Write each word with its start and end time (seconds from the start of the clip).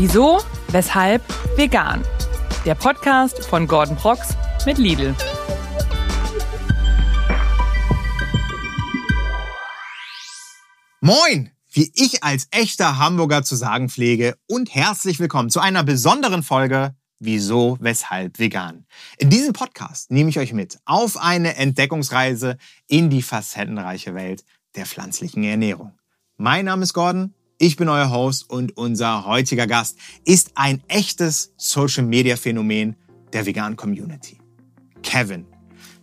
Wieso, 0.00 0.40
weshalb, 0.68 1.24
vegan. 1.56 2.04
Der 2.64 2.76
Podcast 2.76 3.44
von 3.44 3.66
Gordon 3.66 3.96
Prox 3.96 4.36
mit 4.64 4.78
Lidl. 4.78 5.12
Moin, 11.00 11.50
wie 11.72 11.90
ich 11.96 12.22
als 12.22 12.46
echter 12.52 13.00
Hamburger 13.00 13.42
zu 13.42 13.56
sagen 13.56 13.88
pflege 13.88 14.36
und 14.46 14.72
herzlich 14.72 15.18
willkommen 15.18 15.50
zu 15.50 15.58
einer 15.58 15.82
besonderen 15.82 16.44
Folge 16.44 16.94
Wieso, 17.18 17.76
weshalb 17.80 18.38
vegan. 18.38 18.86
In 19.16 19.30
diesem 19.30 19.52
Podcast 19.52 20.12
nehme 20.12 20.30
ich 20.30 20.38
euch 20.38 20.52
mit 20.52 20.78
auf 20.84 21.16
eine 21.16 21.56
Entdeckungsreise 21.56 22.56
in 22.86 23.10
die 23.10 23.22
facettenreiche 23.22 24.14
Welt 24.14 24.44
der 24.76 24.86
pflanzlichen 24.86 25.42
Ernährung. 25.42 25.98
Mein 26.36 26.66
Name 26.66 26.84
ist 26.84 26.92
Gordon, 26.92 27.34
ich 27.58 27.76
bin 27.76 27.88
euer 27.88 28.10
Host 28.10 28.48
und 28.48 28.76
unser 28.76 29.26
heutiger 29.26 29.66
Gast 29.66 29.98
ist 30.24 30.52
ein 30.54 30.80
echtes 30.86 31.52
Social-Media-Phänomen 31.56 32.96
der 33.32 33.46
veganen 33.46 33.76
Community. 33.76 34.38
Kevin. 35.02 35.44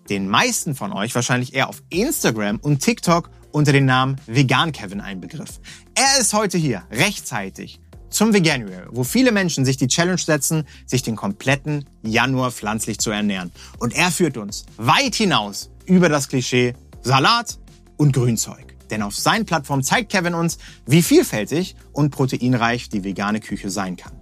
Den 0.10 0.28
meisten 0.30 0.76
von 0.76 0.92
euch 0.92 1.16
wahrscheinlich 1.16 1.54
eher 1.54 1.70
auf 1.70 1.82
Instagram 1.90 2.60
und 2.60 2.80
TikTok 2.80 3.32
unter 3.52 3.72
dem 3.72 3.86
Namen 3.86 4.18
Vegan 4.28 4.72
Kevin 4.74 5.00
ein 5.00 5.22
Begriff. 5.22 5.62
Er 5.96 6.20
ist 6.20 6.34
heute 6.34 6.58
hier 6.58 6.84
rechtzeitig 6.92 7.80
zum 8.10 8.34
Veganuary, 8.34 8.88
wo 8.92 9.04
viele 9.04 9.32
Menschen 9.32 9.66
sich 9.66 9.78
die 9.78 9.88
Challenge 9.88 10.20
setzen, 10.20 10.66
sich 10.86 11.04
den 11.04 11.16
kompletten 11.16 11.86
Januar 12.04 12.52
pflanzlich 12.52 13.00
zu 13.00 13.12
ernähren. 13.12 13.52
Und 13.80 13.96
er 13.96 14.12
führt 14.12 14.38
uns 14.38 14.66
weit 14.78 15.16
hinaus 15.16 15.72
über 15.86 16.10
das 16.10 16.28
Klischee 16.28 16.74
Salat 17.02 17.58
und 17.98 18.14
Grünzeug. 18.14 18.75
Denn 18.90 19.02
auf 19.02 19.16
seinen 19.16 19.46
Plattformen 19.46 19.84
zeigt 19.84 20.12
Kevin 20.12 20.34
uns, 20.34 20.58
wie 20.86 21.02
vielfältig 21.02 21.76
und 21.92 22.12
proteinreich 22.12 22.90
die 22.90 23.04
vegane 23.04 23.40
Küche 23.40 23.70
sein 23.70 23.96
kann. 23.96 24.14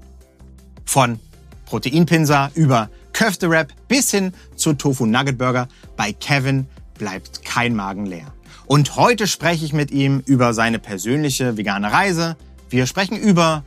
Von 0.85 1.19
Proteinpinsa 1.65 2.51
über 2.55 2.89
Köfte 3.13 3.49
Wrap 3.49 3.73
bis 3.87 4.11
hin 4.11 4.33
zu 4.55 4.73
Tofu 4.73 5.05
Nugget 5.05 5.37
Burger, 5.37 5.67
bei 5.95 6.13
Kevin 6.13 6.67
bleibt 6.97 7.43
kein 7.43 7.75
Magen 7.75 8.05
leer. 8.05 8.33
Und 8.65 8.95
heute 8.95 9.27
spreche 9.27 9.65
ich 9.65 9.73
mit 9.73 9.91
ihm 9.91 10.23
über 10.25 10.53
seine 10.53 10.79
persönliche 10.79 11.57
vegane 11.57 11.91
Reise. 11.91 12.37
Wir 12.69 12.85
sprechen 12.85 13.17
über 13.17 13.63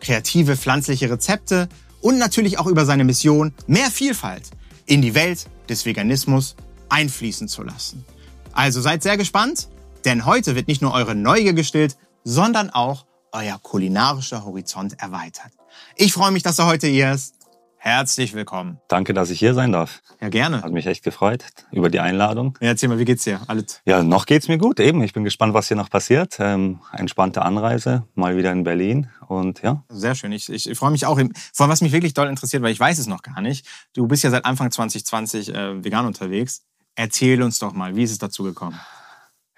kreative 0.00 0.56
pflanzliche 0.56 1.10
Rezepte 1.10 1.68
und 2.00 2.18
natürlich 2.18 2.58
auch 2.58 2.66
über 2.66 2.86
seine 2.86 3.04
Mission, 3.04 3.52
mehr 3.66 3.90
Vielfalt 3.90 4.50
in 4.86 5.02
die 5.02 5.14
Welt 5.14 5.46
des 5.68 5.84
Veganismus 5.84 6.56
einfließen 6.88 7.48
zu 7.48 7.62
lassen. 7.62 8.04
Also 8.52 8.80
seid 8.80 9.02
sehr 9.02 9.16
gespannt, 9.16 9.68
denn 10.08 10.24
heute 10.24 10.54
wird 10.54 10.68
nicht 10.68 10.80
nur 10.80 10.94
eure 10.94 11.14
Neugier 11.14 11.52
gestillt, 11.52 11.98
sondern 12.24 12.70
auch 12.70 13.04
euer 13.30 13.58
kulinarischer 13.62 14.42
Horizont 14.46 14.98
erweitert. 14.98 15.52
Ich 15.96 16.14
freue 16.14 16.30
mich, 16.30 16.42
dass 16.42 16.58
er 16.58 16.64
heute 16.64 16.86
hier 16.86 17.12
ist. 17.12 17.34
Herzlich 17.76 18.32
willkommen. 18.32 18.80
Danke, 18.88 19.12
dass 19.12 19.28
ich 19.28 19.38
hier 19.38 19.52
sein 19.52 19.70
darf. 19.70 20.00
Ja, 20.22 20.30
gerne. 20.30 20.62
Hat 20.62 20.72
mich 20.72 20.86
echt 20.86 21.04
gefreut 21.04 21.44
über 21.72 21.90
die 21.90 22.00
Einladung. 22.00 22.56
Ja, 22.62 22.68
erzähl 22.68 22.88
mal, 22.88 22.98
wie 22.98 23.04
geht's 23.04 23.24
dir? 23.24 23.42
Alles? 23.48 23.82
Ja, 23.84 24.02
noch 24.02 24.24
geht's 24.24 24.48
mir 24.48 24.56
gut. 24.56 24.80
Eben, 24.80 25.02
ich 25.02 25.12
bin 25.12 25.24
gespannt, 25.24 25.52
was 25.52 25.68
hier 25.68 25.76
noch 25.76 25.90
passiert. 25.90 26.38
Ähm, 26.40 26.80
entspannte 26.92 27.42
Anreise, 27.42 28.04
mal 28.14 28.34
wieder 28.34 28.50
in 28.50 28.64
Berlin 28.64 29.10
und 29.28 29.60
ja. 29.60 29.84
Sehr 29.90 30.14
schön. 30.14 30.32
Ich, 30.32 30.50
ich, 30.50 30.70
ich 30.70 30.78
freue 30.78 30.90
mich 30.90 31.04
auch. 31.04 31.16
Vor 31.16 31.20
allem, 31.20 31.70
was 31.70 31.82
mich 31.82 31.92
wirklich 31.92 32.14
doll 32.14 32.28
interessiert, 32.28 32.62
weil 32.62 32.72
ich 32.72 32.80
weiß 32.80 32.98
es 32.98 33.08
noch 33.08 33.20
gar 33.20 33.42
nicht. 33.42 33.66
Du 33.92 34.08
bist 34.08 34.24
ja 34.24 34.30
seit 34.30 34.46
Anfang 34.46 34.70
2020 34.70 35.54
äh, 35.54 35.84
vegan 35.84 36.06
unterwegs. 36.06 36.62
Erzähl 36.94 37.42
uns 37.42 37.58
doch 37.58 37.74
mal, 37.74 37.94
wie 37.94 38.04
ist 38.04 38.12
es 38.12 38.18
dazu 38.18 38.42
gekommen? 38.42 38.80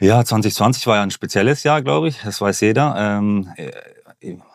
Ja, 0.02 0.24
2020 0.24 0.86
war 0.86 0.96
ja 0.96 1.02
ein 1.02 1.10
spezielles 1.10 1.62
Jahr, 1.62 1.82
glaube 1.82 2.08
ich. 2.08 2.22
Das 2.22 2.40
weiß 2.40 2.62
jeder. 2.62 2.94
Ähm, 2.96 3.52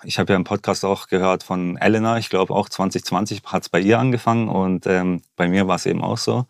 ich 0.03 0.17
habe 0.17 0.33
ja 0.33 0.37
im 0.37 0.43
Podcast 0.43 0.83
auch 0.83 1.07
gehört 1.07 1.43
von 1.43 1.77
Elena, 1.77 2.17
ich 2.17 2.29
glaube 2.29 2.51
auch 2.53 2.67
2020 2.67 3.43
hat 3.45 3.61
es 3.61 3.69
bei 3.69 3.79
ihr 3.79 3.99
angefangen 3.99 4.49
und 4.49 4.87
ähm, 4.87 5.21
bei 5.35 5.47
mir 5.47 5.67
war 5.67 5.75
es 5.75 5.85
eben 5.85 6.03
auch 6.03 6.17
so. 6.17 6.47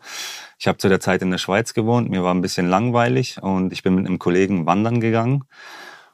Ich 0.58 0.66
habe 0.66 0.78
zu 0.78 0.88
der 0.88 1.00
Zeit 1.00 1.20
in 1.20 1.30
der 1.30 1.36
Schweiz 1.36 1.74
gewohnt, 1.74 2.08
mir 2.08 2.22
war 2.22 2.32
ein 2.34 2.40
bisschen 2.40 2.68
langweilig 2.68 3.42
und 3.42 3.70
ich 3.70 3.82
bin 3.82 3.94
mit 3.94 4.06
einem 4.06 4.18
Kollegen 4.18 4.64
wandern 4.64 5.00
gegangen 5.00 5.44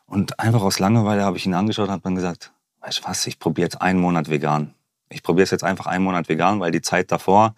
und 0.07 0.41
einfach 0.41 0.63
aus 0.63 0.81
Langeweile 0.81 1.23
habe 1.23 1.37
ich 1.37 1.47
ihn 1.47 1.55
angeschaut 1.55 1.87
und 1.87 1.93
habe 1.93 2.03
dann 2.03 2.17
gesagt, 2.17 2.53
weißt 2.81 2.99
du 2.99 3.05
was, 3.05 3.27
ich 3.29 3.39
probiere 3.39 3.67
jetzt 3.67 3.81
einen 3.81 4.01
Monat 4.01 4.29
vegan. 4.29 4.75
Ich 5.09 5.23
probiere 5.23 5.45
es 5.45 5.51
jetzt 5.53 5.65
einfach 5.65 5.87
einen 5.87 6.05
Monat 6.05 6.29
vegan, 6.29 6.59
weil 6.59 6.73
die 6.73 6.83
Zeit 6.83 7.13
davor 7.13 7.55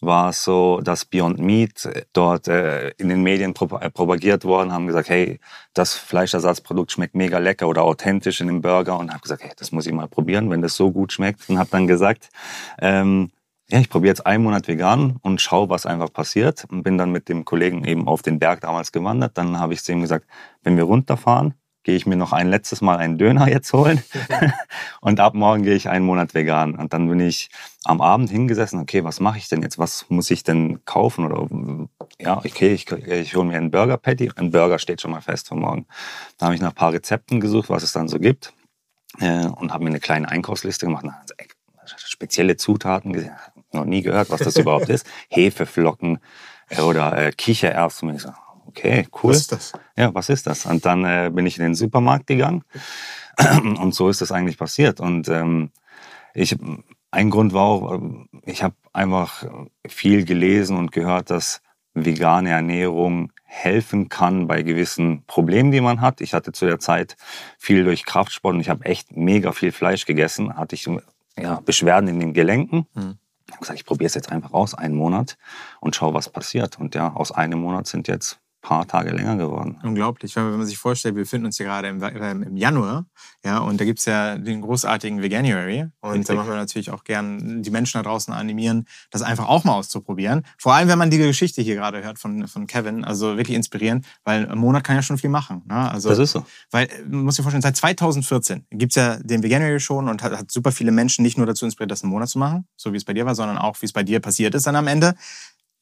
war 0.00 0.30
es 0.30 0.44
so, 0.44 0.80
dass 0.82 1.04
Beyond 1.04 1.38
Meat 1.38 2.06
dort 2.12 2.48
äh, 2.48 2.90
in 2.98 3.08
den 3.08 3.22
Medien 3.22 3.54
äh, 3.54 3.90
propagiert 3.90 4.44
worden, 4.44 4.72
haben 4.72 4.86
gesagt, 4.86 5.08
hey, 5.08 5.40
das 5.74 5.94
Fleischersatzprodukt 5.94 6.92
schmeckt 6.92 7.14
mega 7.14 7.38
lecker 7.38 7.68
oder 7.68 7.82
authentisch 7.82 8.40
in 8.40 8.48
dem 8.48 8.60
Burger 8.60 8.98
und 8.98 9.10
habe 9.10 9.22
gesagt, 9.22 9.42
hey, 9.42 9.52
das 9.56 9.72
muss 9.72 9.86
ich 9.86 9.92
mal 9.92 10.08
probieren, 10.08 10.50
wenn 10.50 10.62
das 10.62 10.76
so 10.76 10.90
gut 10.90 11.12
schmeckt 11.12 11.48
und 11.48 11.58
habe 11.58 11.70
dann 11.70 11.86
gesagt, 11.86 12.28
ähm, 12.78 13.30
ja, 13.68 13.80
ich 13.80 13.90
probiere 13.90 14.10
jetzt 14.10 14.26
einen 14.26 14.44
Monat 14.44 14.68
vegan 14.68 15.16
und 15.22 15.40
schau, 15.40 15.68
was 15.68 15.86
einfach 15.86 16.12
passiert 16.12 16.64
und 16.70 16.84
bin 16.84 16.98
dann 16.98 17.10
mit 17.10 17.28
dem 17.28 17.44
Kollegen 17.44 17.84
eben 17.84 18.06
auf 18.06 18.22
den 18.22 18.38
Berg 18.38 18.60
damals 18.60 18.92
gewandert. 18.92 19.36
Dann 19.36 19.58
habe 19.58 19.74
ich 19.74 19.82
zu 19.82 19.90
ihm 19.90 20.02
gesagt, 20.02 20.26
wenn 20.62 20.76
wir 20.76 20.84
runterfahren, 20.84 21.54
gehe 21.86 21.94
ich 21.94 22.04
mir 22.04 22.16
noch 22.16 22.32
ein 22.32 22.48
letztes 22.48 22.80
Mal 22.80 22.96
einen 22.96 23.16
Döner 23.16 23.48
jetzt 23.48 23.72
holen 23.72 24.02
und 25.00 25.20
ab 25.20 25.34
morgen 25.34 25.62
gehe 25.62 25.76
ich 25.76 25.88
einen 25.88 26.04
Monat 26.04 26.34
vegan. 26.34 26.74
Und 26.74 26.92
dann 26.92 27.08
bin 27.08 27.20
ich 27.20 27.48
am 27.84 28.00
Abend 28.00 28.28
hingesessen, 28.28 28.80
okay, 28.80 29.04
was 29.04 29.20
mache 29.20 29.38
ich 29.38 29.48
denn 29.48 29.62
jetzt? 29.62 29.78
Was 29.78 30.04
muss 30.08 30.32
ich 30.32 30.42
denn 30.42 30.84
kaufen? 30.84 31.24
Oder 31.24 31.46
ja, 32.18 32.38
okay, 32.38 32.74
ich, 32.74 32.90
ich 32.90 33.36
hole 33.36 33.46
mir 33.46 33.56
einen 33.56 33.70
Burger 33.70 33.98
Patty. 33.98 34.32
Ein 34.34 34.50
Burger 34.50 34.80
steht 34.80 35.00
schon 35.00 35.12
mal 35.12 35.20
fest 35.20 35.46
für 35.46 35.54
morgen. 35.54 35.86
Da 36.38 36.46
habe 36.46 36.56
ich 36.56 36.60
nach 36.60 36.70
ein 36.70 36.74
paar 36.74 36.92
Rezepten 36.92 37.40
gesucht, 37.40 37.70
was 37.70 37.84
es 37.84 37.92
dann 37.92 38.08
so 38.08 38.18
gibt 38.18 38.52
äh, 39.20 39.46
und 39.46 39.72
habe 39.72 39.84
mir 39.84 39.90
eine 39.90 40.00
kleine 40.00 40.28
Einkaufsliste 40.28 40.86
gemacht. 40.86 41.04
Also, 41.06 41.94
spezielle 41.98 42.56
Zutaten 42.56 43.12
gesehen, 43.12 43.36
noch 43.70 43.84
nie 43.84 44.02
gehört, 44.02 44.30
was 44.30 44.40
das 44.40 44.56
überhaupt 44.56 44.88
ist. 44.88 45.06
Hefeflocken 45.30 46.18
äh, 46.68 46.80
oder 46.80 47.16
äh, 47.16 47.30
Kichererbsen. 47.30 48.12
Ich 48.12 48.22
so, 48.22 48.32
okay, 48.76 49.06
cool. 49.22 49.30
Was 49.30 49.38
ist 49.38 49.52
das? 49.52 49.72
Ja, 49.96 50.14
was 50.14 50.28
ist 50.28 50.46
das? 50.46 50.66
Und 50.66 50.84
dann 50.84 51.04
äh, 51.04 51.30
bin 51.32 51.46
ich 51.46 51.58
in 51.58 51.64
den 51.64 51.74
Supermarkt 51.74 52.26
gegangen 52.26 52.64
und 53.62 53.94
so 53.94 54.08
ist 54.08 54.20
das 54.20 54.32
eigentlich 54.32 54.58
passiert. 54.58 55.00
Und 55.00 55.28
ähm, 55.28 55.70
ich, 56.34 56.56
ein 57.10 57.30
Grund 57.30 57.52
war 57.52 57.62
auch, 57.62 57.94
äh, 57.94 58.00
ich 58.44 58.62
habe 58.62 58.74
einfach 58.92 59.44
viel 59.86 60.24
gelesen 60.24 60.76
und 60.76 60.92
gehört, 60.92 61.30
dass 61.30 61.60
vegane 61.94 62.50
Ernährung 62.50 63.32
helfen 63.44 64.08
kann 64.08 64.46
bei 64.46 64.62
gewissen 64.62 65.24
Problemen, 65.26 65.70
die 65.70 65.80
man 65.80 66.02
hat. 66.02 66.20
Ich 66.20 66.34
hatte 66.34 66.52
zu 66.52 66.66
der 66.66 66.78
Zeit 66.78 67.16
viel 67.58 67.84
durch 67.84 68.04
Kraftsport 68.04 68.54
und 68.54 68.60
ich 68.60 68.68
habe 68.68 68.84
echt 68.84 69.16
mega 69.16 69.52
viel 69.52 69.72
Fleisch 69.72 70.04
gegessen. 70.04 70.54
Hatte 70.54 70.74
ich 70.74 70.88
ja, 71.38 71.60
Beschwerden 71.64 72.08
in 72.08 72.20
den 72.20 72.34
Gelenken. 72.34 72.86
Mhm. 72.94 73.18
Ich 73.46 73.52
habe 73.52 73.60
gesagt, 73.60 73.78
ich 73.78 73.86
probiere 73.86 74.08
es 74.08 74.14
jetzt 74.14 74.30
einfach 74.30 74.52
aus, 74.52 74.74
einen 74.74 74.96
Monat 74.96 75.38
und 75.80 75.94
schau, 75.94 76.12
was 76.12 76.28
passiert. 76.28 76.78
Und 76.78 76.94
ja, 76.94 77.12
aus 77.12 77.32
einem 77.32 77.60
Monat 77.60 77.86
sind 77.86 78.08
jetzt 78.08 78.40
paar 78.66 78.86
Tage 78.88 79.12
länger 79.12 79.36
geworden. 79.36 79.78
Unglaublich, 79.84 80.34
wenn 80.34 80.50
man 80.50 80.66
sich 80.66 80.76
vorstellt, 80.76 81.14
wir 81.14 81.22
befinden 81.22 81.46
uns 81.46 81.56
hier 81.56 81.66
gerade 81.66 81.86
im, 81.86 82.02
im 82.42 82.56
Januar, 82.56 83.06
ja, 83.44 83.58
und 83.58 83.80
da 83.80 83.84
gibt 83.84 84.00
es 84.00 84.06
ja 84.06 84.36
den 84.36 84.60
großartigen 84.60 85.22
Veganuary. 85.22 85.86
Und 86.00 86.10
Richtig. 86.10 86.26
da 86.26 86.34
machen 86.34 86.48
wir 86.48 86.56
natürlich 86.56 86.90
auch 86.90 87.04
gern 87.04 87.62
die 87.62 87.70
Menschen 87.70 87.98
da 87.98 88.02
draußen 88.02 88.34
animieren, 88.34 88.88
das 89.12 89.22
einfach 89.22 89.46
auch 89.46 89.62
mal 89.62 89.74
auszuprobieren. 89.74 90.44
Vor 90.58 90.74
allem, 90.74 90.88
wenn 90.88 90.98
man 90.98 91.10
die 91.10 91.18
Geschichte 91.18 91.62
hier 91.62 91.76
gerade 91.76 92.02
hört 92.02 92.18
von, 92.18 92.48
von 92.48 92.66
Kevin, 92.66 93.04
also 93.04 93.36
wirklich 93.36 93.56
inspirieren, 93.56 94.04
weil 94.24 94.48
ein 94.48 94.58
Monat 94.58 94.82
kann 94.82 94.96
ja 94.96 95.02
schon 95.02 95.16
viel 95.16 95.30
machen. 95.30 95.62
Ne? 95.68 95.88
Also, 95.88 96.08
das 96.08 96.18
ist 96.18 96.32
so. 96.32 96.44
Weil, 96.72 96.88
man 97.08 97.22
muss 97.22 97.36
sich 97.36 97.44
vorstellen, 97.44 97.62
seit 97.62 97.76
2014 97.76 98.66
gibt 98.70 98.90
es 98.90 98.96
ja 98.96 99.16
den 99.22 99.44
Veganuary 99.44 99.78
schon 99.78 100.08
und 100.08 100.24
hat, 100.24 100.36
hat 100.36 100.50
super 100.50 100.72
viele 100.72 100.90
Menschen 100.90 101.22
nicht 101.22 101.38
nur 101.38 101.46
dazu 101.46 101.66
inspiriert, 101.66 101.92
das 101.92 102.02
einen 102.02 102.10
Monat 102.10 102.28
zu 102.28 102.40
machen, 102.40 102.66
so 102.74 102.92
wie 102.92 102.96
es 102.96 103.04
bei 103.04 103.12
dir 103.12 103.26
war, 103.26 103.36
sondern 103.36 103.58
auch, 103.58 103.80
wie 103.80 103.86
es 103.86 103.92
bei 103.92 104.02
dir 104.02 104.18
passiert 104.18 104.56
ist 104.56 104.66
dann 104.66 104.74
am 104.74 104.88
Ende 104.88 105.14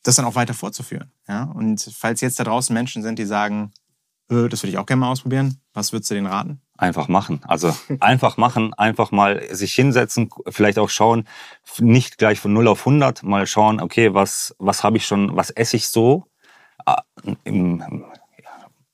das 0.05 0.17
dann 0.17 0.25
auch 0.25 0.37
weiter 0.37 0.55
fortzuführen. 0.55 1.11
Ja? 1.27 1.45
Und 1.45 1.91
falls 1.97 2.21
jetzt 2.21 2.39
da 2.39 2.45
draußen 2.45 2.73
Menschen 2.73 3.03
sind, 3.03 3.19
die 3.19 3.25
sagen, 3.25 3.73
äh, 4.31 4.49
das 4.49 4.63
würde 4.63 4.71
ich 4.71 4.79
auch 4.79 4.87
gerne 4.87 5.01
mal 5.01 5.11
ausprobieren, 5.11 5.61
was 5.73 5.93
würdest 5.93 6.11
du 6.11 6.15
denen 6.15 6.29
raten? 6.29 6.61
Einfach 6.77 7.09
machen. 7.09 7.41
Also 7.45 7.75
einfach 8.01 8.37
machen, 8.37 8.73
einfach 8.75 9.11
mal 9.11 9.43
sich 9.55 9.75
hinsetzen, 9.75 10.31
vielleicht 10.49 10.79
auch 10.79 10.91
schauen, 10.91 11.27
nicht 11.79 12.19
gleich 12.19 12.39
von 12.39 12.53
0 12.53 12.69
auf 12.69 12.81
100, 12.81 13.23
mal 13.23 13.47
schauen, 13.47 13.81
okay, 13.81 14.15
was, 14.15 14.55
was 14.59 14.85
habe 14.85 14.99
ich 14.99 15.07
schon, 15.07 15.37
was 15.37 15.51
esse 15.51 15.77
ich 15.77 15.89
so 15.89 16.27
äh, 16.87 16.95
im 17.45 18.05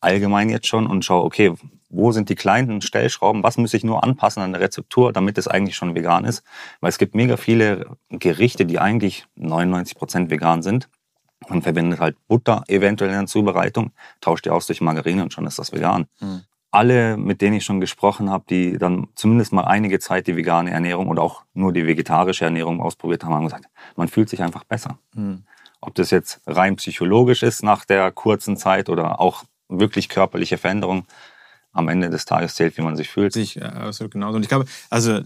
allgemein 0.02 0.48
jetzt 0.48 0.66
schon 0.66 0.86
und 0.86 1.04
schau, 1.04 1.22
okay, 1.22 1.52
wo 1.90 2.10
sind 2.12 2.30
die 2.30 2.36
kleinen 2.36 2.80
Stellschrauben, 2.80 3.42
was 3.42 3.58
muss 3.58 3.74
ich 3.74 3.84
nur 3.84 4.02
anpassen 4.02 4.42
an 4.42 4.52
der 4.52 4.62
Rezeptur, 4.62 5.12
damit 5.12 5.36
es 5.36 5.46
eigentlich 5.46 5.76
schon 5.76 5.94
vegan 5.94 6.24
ist. 6.24 6.42
Weil 6.80 6.88
es 6.88 6.96
gibt 6.96 7.14
mega 7.14 7.36
viele 7.36 7.98
Gerichte, 8.08 8.64
die 8.64 8.78
eigentlich 8.78 9.26
99 9.34 9.96
Prozent 9.96 10.30
vegan 10.30 10.62
sind 10.62 10.88
man 11.48 11.62
verwendet 11.62 12.00
halt 12.00 12.16
Butter 12.28 12.64
eventuell 12.68 13.10
in 13.10 13.18
der 13.18 13.26
Zubereitung, 13.26 13.92
tauscht 14.20 14.44
die 14.44 14.50
aus 14.50 14.66
durch 14.66 14.80
Margarine 14.80 15.22
und 15.22 15.32
schon 15.32 15.46
ist 15.46 15.58
das 15.58 15.72
vegan. 15.72 16.06
Mhm. 16.20 16.42
Alle, 16.72 17.16
mit 17.16 17.40
denen 17.40 17.56
ich 17.56 17.64
schon 17.64 17.80
gesprochen 17.80 18.30
habe, 18.30 18.44
die 18.48 18.78
dann 18.78 19.08
zumindest 19.16 19.52
mal 19.52 19.64
einige 19.64 19.98
Zeit 19.98 20.28
die 20.28 20.36
vegane 20.36 20.70
Ernährung 20.70 21.08
oder 21.08 21.22
auch 21.22 21.42
nur 21.52 21.72
die 21.72 21.86
vegetarische 21.86 22.44
Ernährung 22.44 22.80
ausprobiert 22.80 23.24
haben, 23.24 23.34
haben 23.34 23.44
gesagt, 23.44 23.66
man 23.96 24.06
fühlt 24.06 24.28
sich 24.28 24.42
einfach 24.42 24.62
besser. 24.64 24.98
Mhm. 25.14 25.44
Ob 25.80 25.94
das 25.94 26.10
jetzt 26.10 26.40
rein 26.46 26.76
psychologisch 26.76 27.42
ist 27.42 27.64
nach 27.64 27.84
der 27.84 28.12
kurzen 28.12 28.56
Zeit 28.56 28.88
oder 28.88 29.20
auch 29.20 29.44
wirklich 29.68 30.08
körperliche 30.08 30.58
Veränderung, 30.58 31.06
am 31.72 31.88
Ende 31.88 32.10
des 32.10 32.24
Tages 32.24 32.54
zählt, 32.54 32.76
wie 32.76 32.82
man 32.82 32.96
sich 32.96 33.08
fühlt. 33.08 33.32
Sich, 33.32 33.62
absolut 33.62 34.12
genauso. 34.12 34.36
Und 34.36 34.42
ich 34.42 34.48
glaube, 34.48 34.66
also 34.90 35.20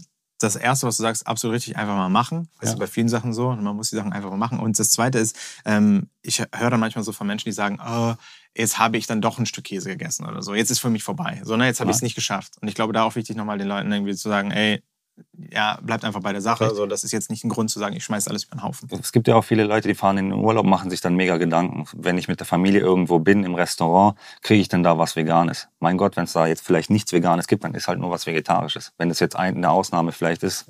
das 0.44 0.56
Erste, 0.56 0.87
was 0.87 0.96
du 0.96 1.02
sagst, 1.02 1.26
absolut 1.26 1.55
richtig, 1.55 1.76
einfach 1.76 1.96
mal 1.96 2.08
machen. 2.08 2.49
Das 2.61 2.70
ja. 2.70 2.75
ist 2.75 2.79
bei 2.79 2.87
vielen 2.87 3.08
Sachen 3.08 3.32
so. 3.32 3.50
Man 3.50 3.76
muss 3.76 3.91
die 3.91 3.96
Sachen 3.96 4.12
einfach 4.12 4.31
mal 4.31 4.37
machen. 4.37 4.61
Und 4.61 4.79
das 4.79 4.91
Zweite 4.91 5.19
ist, 5.19 5.37
ähm, 5.64 6.08
ich 6.23 6.41
höre 6.41 6.70
dann 6.70 6.81
manchmal 6.81 7.05
so 7.05 7.12
von 7.12 7.26
Menschen, 7.26 7.46
die 7.46 7.52
sagen, 7.52 7.79
oh, 7.85 8.14
jetzt 8.55 8.79
habe 8.79 8.96
ich 8.96 9.06
dann 9.06 9.20
doch 9.20 9.38
ein 9.38 9.46
Stück 9.46 9.64
Käse 9.64 9.88
gegessen 9.88 10.26
oder 10.26 10.43
so. 10.43 10.55
Jetzt 10.55 10.70
ist 10.70 10.79
für 10.79 10.91
mich 10.91 11.02
vorbei. 11.02 11.41
So, 11.44 11.56
ne, 11.56 11.67
jetzt 11.67 11.81
habe 11.81 11.91
ich 11.91 11.96
es 11.96 12.02
nicht 12.02 12.14
geschafft. 12.14 12.55
Und 12.61 12.69
ich 12.69 12.75
glaube, 12.75 12.93
da 12.93 13.02
auch 13.02 13.17
wichtig, 13.17 13.37
nochmal 13.37 13.58
den 13.58 13.69
Leuten 13.69 13.91
irgendwie 13.91 14.14
zu 14.14 14.29
sagen, 14.29 14.50
ey, 14.50 14.82
ja, 15.50 15.78
bleibt 15.82 16.05
einfach 16.05 16.20
bei 16.20 16.32
der 16.32 16.40
Sache. 16.40 16.64
Also, 16.64 16.87
das 16.87 17.05
ist 17.05 17.12
jetzt 17.12 17.31
nicht 17.31 17.44
ein 17.44 17.49
Grund 17.49 17.70
zu 17.70 17.78
sagen, 17.78 17.94
ich 17.94 18.05
schmeiße 18.05 18.28
alles 18.28 18.44
über 18.44 18.56
den 18.56 18.62
Haufen. 18.62 18.88
Es 19.00 19.12
gibt 19.12 19.28
ja 19.28 19.37
auch 19.37 19.44
viele 19.44 19.64
Leute, 19.64 19.88
die 19.88 19.94
fahren 19.94 20.19
in 20.19 20.31
den 20.31 20.38
Urlaub, 20.38 20.66
machen 20.66 20.90
sich 20.90 21.00
dann 21.00 21.14
mega 21.14 21.37
Gedanken. 21.37 21.87
Wenn 21.93 22.19
ich 22.19 22.28
mit 22.28 22.40
der 22.40 22.46
Familie 22.46 22.81
irgendwo 22.81 23.19
bin, 23.19 23.44
im 23.44 23.55
Restaurant, 23.55 24.19
kriege 24.43 24.61
ich 24.61 24.69
denn 24.69 24.82
da 24.82 24.99
was 24.99 25.16
Veganes? 25.16 25.69
Mein 25.78 25.96
Gott, 25.96 26.16
wenn 26.16 26.25
es 26.25 26.32
da 26.32 26.46
jetzt 26.46 26.64
vielleicht 26.64 26.90
nichts 26.90 27.12
Veganes 27.12 27.46
gibt, 27.46 27.64
dann 27.64 27.75
ist 27.75 27.88
halt 27.88 27.99
nur 27.99 28.11
was 28.11 28.26
Vegetarisches. 28.26 28.93
Wenn 28.99 29.08
das 29.08 29.20
jetzt 29.20 29.37
eine 29.37 29.70
Ausnahme 29.70 30.12
vielleicht 30.12 30.43
ist, 30.43 30.66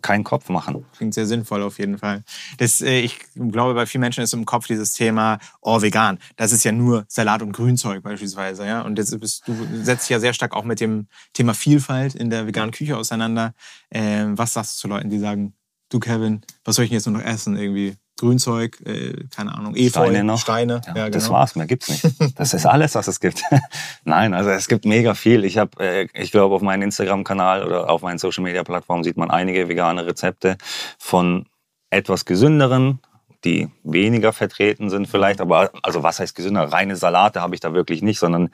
keinen 0.00 0.24
Kopf 0.24 0.48
machen. 0.48 0.84
Klingt 0.96 1.14
sehr 1.14 1.26
sinnvoll 1.26 1.62
auf 1.62 1.78
jeden 1.78 1.98
Fall. 1.98 2.24
Das, 2.58 2.80
äh, 2.80 3.00
ich 3.00 3.18
glaube, 3.34 3.74
bei 3.74 3.86
vielen 3.86 4.00
Menschen 4.00 4.24
ist 4.24 4.32
im 4.32 4.46
Kopf 4.46 4.66
dieses 4.66 4.92
Thema, 4.92 5.38
oh, 5.60 5.82
vegan. 5.82 6.18
Das 6.36 6.52
ist 6.52 6.64
ja 6.64 6.72
nur 6.72 7.04
Salat 7.08 7.42
und 7.42 7.52
Grünzeug 7.52 8.02
beispielsweise. 8.02 8.66
Ja? 8.66 8.82
Und 8.82 8.98
jetzt 8.98 9.18
bist, 9.20 9.46
du 9.46 9.54
setzt 9.82 10.04
dich 10.04 10.10
ja 10.10 10.20
sehr 10.20 10.32
stark 10.32 10.54
auch 10.54 10.64
mit 10.64 10.80
dem 10.80 11.06
Thema 11.34 11.54
Vielfalt 11.54 12.14
in 12.14 12.30
der 12.30 12.46
veganen 12.46 12.70
Küche 12.70 12.96
auseinander. 12.96 13.54
Ähm, 13.90 14.38
was 14.38 14.54
sagst 14.54 14.76
du 14.76 14.80
zu 14.82 14.88
Leuten, 14.88 15.10
die 15.10 15.18
sagen, 15.18 15.54
du 15.90 16.00
Kevin, 16.00 16.40
was 16.64 16.76
soll 16.76 16.84
ich 16.84 16.90
denn 16.90 16.96
jetzt 16.96 17.06
nur 17.06 17.18
noch 17.18 17.24
essen? 17.24 17.56
Irgendwie 17.56 17.96
Grünzeug, 18.16 18.80
äh, 18.86 19.24
keine 19.34 19.54
Ahnung, 19.54 19.74
Efeu, 19.74 20.06
Steine. 20.06 20.24
Noch. 20.24 20.38
Steine. 20.38 20.80
Ja, 20.86 20.96
ja, 20.96 21.10
Das 21.10 21.24
genau. 21.24 21.38
war's, 21.38 21.56
mehr 21.56 21.66
gibt's 21.66 21.88
nicht. 21.88 22.04
Das 22.38 22.54
ist 22.54 22.64
alles, 22.64 22.94
was 22.94 23.08
es 23.08 23.18
gibt. 23.20 23.42
Nein, 24.04 24.34
also 24.34 24.50
es 24.50 24.68
gibt 24.68 24.84
mega 24.84 25.14
viel. 25.14 25.44
Ich 25.44 25.58
habe, 25.58 25.82
äh, 25.82 26.08
ich 26.14 26.30
glaube, 26.30 26.54
auf 26.54 26.62
meinem 26.62 26.82
Instagram-Kanal 26.82 27.64
oder 27.64 27.90
auf 27.90 28.02
meinen 28.02 28.18
Social-Media-Plattformen 28.18 29.02
sieht 29.02 29.16
man 29.16 29.30
einige 29.30 29.68
vegane 29.68 30.06
Rezepte 30.06 30.56
von 30.98 31.46
etwas 31.90 32.24
gesünderen, 32.24 33.00
die 33.44 33.68
weniger 33.82 34.32
vertreten 34.32 34.90
sind 34.90 35.08
vielleicht. 35.08 35.40
Aber 35.40 35.70
also 35.82 36.02
was 36.02 36.20
heißt 36.20 36.34
gesünder? 36.34 36.72
Reine 36.72 36.96
Salate 36.96 37.40
habe 37.40 37.54
ich 37.54 37.60
da 37.60 37.74
wirklich 37.74 38.02
nicht, 38.02 38.18
sondern 38.18 38.50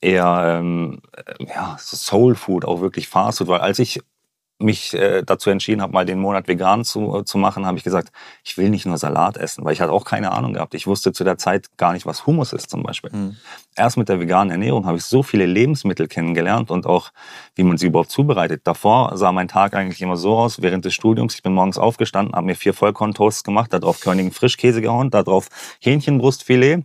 eher 0.00 0.60
ähm, 0.60 1.02
ja, 1.40 1.76
Soul 1.78 2.34
Food, 2.34 2.64
auch 2.64 2.80
wirklich 2.80 3.08
Fast 3.08 3.38
Food. 3.38 3.48
Weil 3.48 3.60
als 3.60 3.78
ich 3.78 4.00
mich 4.60 4.94
äh, 4.94 5.22
dazu 5.24 5.50
entschieden 5.50 5.82
habe, 5.82 5.92
mal 5.92 6.04
den 6.04 6.20
Monat 6.20 6.48
vegan 6.48 6.84
zu, 6.84 7.18
äh, 7.18 7.24
zu 7.24 7.38
machen, 7.38 7.66
habe 7.66 7.78
ich 7.78 7.84
gesagt, 7.84 8.12
ich 8.44 8.56
will 8.58 8.70
nicht 8.70 8.86
nur 8.86 8.98
Salat 8.98 9.36
essen, 9.36 9.64
weil 9.64 9.72
ich 9.72 9.80
hatte 9.80 9.92
auch 9.92 10.04
keine 10.04 10.32
Ahnung 10.32 10.54
gehabt. 10.54 10.74
Ich 10.74 10.86
wusste 10.86 11.12
zu 11.12 11.24
der 11.24 11.38
Zeit 11.38 11.76
gar 11.76 11.92
nicht, 11.92 12.06
was 12.06 12.26
Hummus 12.26 12.52
ist 12.52 12.70
zum 12.70 12.82
Beispiel. 12.82 13.10
Mhm. 13.12 13.36
Erst 13.76 13.96
mit 13.96 14.08
der 14.08 14.20
veganen 14.20 14.50
Ernährung 14.50 14.86
habe 14.86 14.98
ich 14.98 15.04
so 15.04 15.22
viele 15.22 15.46
Lebensmittel 15.46 16.08
kennengelernt 16.08 16.70
und 16.70 16.86
auch, 16.86 17.10
wie 17.54 17.62
man 17.62 17.78
sie 17.78 17.86
überhaupt 17.86 18.10
zubereitet. 18.10 18.62
Davor 18.64 19.16
sah 19.16 19.32
mein 19.32 19.48
Tag 19.48 19.74
eigentlich 19.74 20.02
immer 20.02 20.16
so 20.16 20.36
aus, 20.36 20.60
während 20.60 20.84
des 20.84 20.94
Studiums. 20.94 21.34
Ich 21.34 21.42
bin 21.42 21.52
morgens 21.52 21.78
aufgestanden, 21.78 22.34
habe 22.34 22.46
mir 22.46 22.56
vier 22.56 22.74
Vollkorntoasts 22.74 23.44
gemacht, 23.44 23.72
darauf 23.72 24.00
Körnigen 24.00 24.32
Frischkäse 24.32 24.82
gehauen, 24.82 25.10
darauf 25.10 25.48
Hähnchenbrustfilet, 25.80 26.84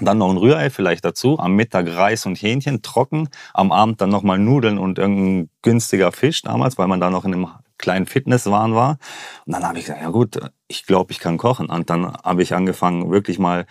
dann 0.00 0.18
noch 0.18 0.30
ein 0.30 0.36
Rührei 0.36 0.70
vielleicht 0.70 1.04
dazu, 1.04 1.38
am 1.38 1.54
Mittag 1.54 1.88
Reis 1.88 2.26
und 2.26 2.36
Hähnchen 2.36 2.82
trocken, 2.82 3.28
am 3.52 3.72
Abend 3.72 4.00
dann 4.00 4.10
nochmal 4.10 4.38
Nudeln 4.38 4.78
und 4.78 4.98
irgendein 4.98 5.50
günstiger 5.62 6.12
Fisch 6.12 6.42
damals, 6.42 6.78
weil 6.78 6.88
man 6.88 7.00
da 7.00 7.10
noch 7.10 7.24
in 7.24 7.34
einem 7.34 7.48
kleinen 7.78 8.06
Fitnesswahn 8.06 8.74
war. 8.74 8.98
Und 9.46 9.52
dann 9.52 9.64
habe 9.66 9.78
ich 9.78 9.84
gesagt, 9.84 10.02
ja 10.02 10.10
gut, 10.10 10.38
ich 10.68 10.86
glaube, 10.86 11.12
ich 11.12 11.20
kann 11.20 11.38
kochen. 11.38 11.68
Und 11.68 11.90
dann 11.90 12.12
habe 12.24 12.42
ich 12.42 12.54
angefangen, 12.54 13.10
wirklich 13.10 13.38
mal 13.38 13.66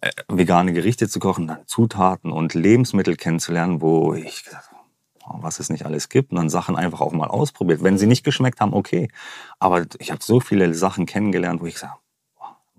äh, 0.00 0.10
vegane 0.28 0.72
Gerichte 0.72 1.08
zu 1.08 1.18
kochen, 1.20 1.46
dann 1.46 1.66
Zutaten 1.66 2.32
und 2.32 2.54
Lebensmittel 2.54 3.16
kennenzulernen, 3.16 3.80
wo 3.80 4.14
ich 4.14 4.44
gesagt 4.44 4.70
was 5.28 5.58
es 5.58 5.70
nicht 5.70 5.84
alles 5.84 6.08
gibt 6.08 6.30
und 6.30 6.36
dann 6.36 6.48
Sachen 6.48 6.76
einfach 6.76 7.00
auch 7.00 7.12
mal 7.12 7.28
ausprobiert. 7.28 7.82
Wenn 7.82 7.98
sie 7.98 8.06
nicht 8.06 8.24
geschmeckt 8.24 8.60
haben, 8.60 8.72
okay. 8.72 9.08
Aber 9.58 9.84
ich 9.98 10.10
habe 10.10 10.22
so 10.22 10.40
viele 10.40 10.72
Sachen 10.74 11.06
kennengelernt, 11.06 11.60
wo 11.60 11.66
ich 11.66 11.74
gesagt 11.74 11.98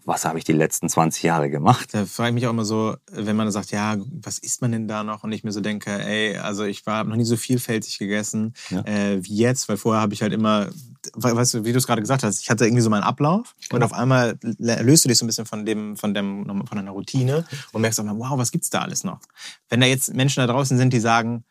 was 0.08 0.24
habe 0.24 0.38
ich 0.38 0.46
die 0.46 0.54
letzten 0.54 0.88
20 0.88 1.22
Jahre 1.24 1.50
gemacht? 1.50 1.90
Da 1.92 2.06
frage 2.06 2.30
ich 2.30 2.34
mich 2.36 2.48
auch 2.48 2.52
immer 2.52 2.64
so, 2.64 2.96
wenn 3.12 3.36
man 3.36 3.52
sagt, 3.52 3.72
ja, 3.72 3.98
was 4.10 4.40
isst 4.40 4.62
man 4.62 4.72
denn 4.72 4.88
da 4.88 5.04
noch? 5.04 5.26
Und 5.26 5.34
ich 5.34 5.44
mir 5.44 5.52
so 5.52 5.60
denke, 5.60 5.92
ey, 5.92 6.38
also 6.38 6.64
ich 6.64 6.84
habe 6.86 7.10
noch 7.10 7.18
nie 7.18 7.26
so 7.26 7.36
vielfältig 7.36 8.00
gegessen 8.00 8.54
ja. 8.70 8.86
äh, 8.86 9.22
wie 9.22 9.36
jetzt, 9.36 9.68
weil 9.68 9.76
vorher 9.76 10.02
habe 10.02 10.14
ich 10.14 10.22
halt 10.22 10.32
immer, 10.32 10.70
weißt 11.14 11.56
du, 11.56 11.66
wie 11.66 11.74
du 11.74 11.78
es 11.78 11.86
gerade 11.86 12.00
gesagt 12.00 12.24
hast, 12.24 12.40
ich 12.40 12.50
hatte 12.50 12.66
irgendwie 12.66 12.82
so 12.82 12.90
meinen 12.90 13.04
Ablauf 13.04 13.54
genau. 13.68 13.76
und 13.76 13.84
auf 13.84 13.92
einmal 13.92 14.40
löst 14.42 15.04
du 15.04 15.10
dich 15.10 15.18
so 15.18 15.26
ein 15.26 15.28
bisschen 15.28 15.46
von 15.46 15.66
dem, 15.66 15.98
von 15.98 16.14
dem, 16.14 16.46
von 16.66 16.78
deiner 16.78 16.92
Routine 16.92 17.46
und 17.74 17.82
merkst 17.82 18.00
auch 18.00 18.06
mal, 18.06 18.18
wow, 18.18 18.38
was 18.38 18.54
gibt's 18.54 18.70
da 18.70 18.84
alles 18.84 19.04
noch? 19.04 19.20
Wenn 19.68 19.82
da 19.82 19.88
jetzt 19.88 20.14
Menschen 20.14 20.40
da 20.40 20.48
draußen 20.48 20.78
sind, 20.78 20.94
die 20.94 21.02
sagen, 21.02 21.44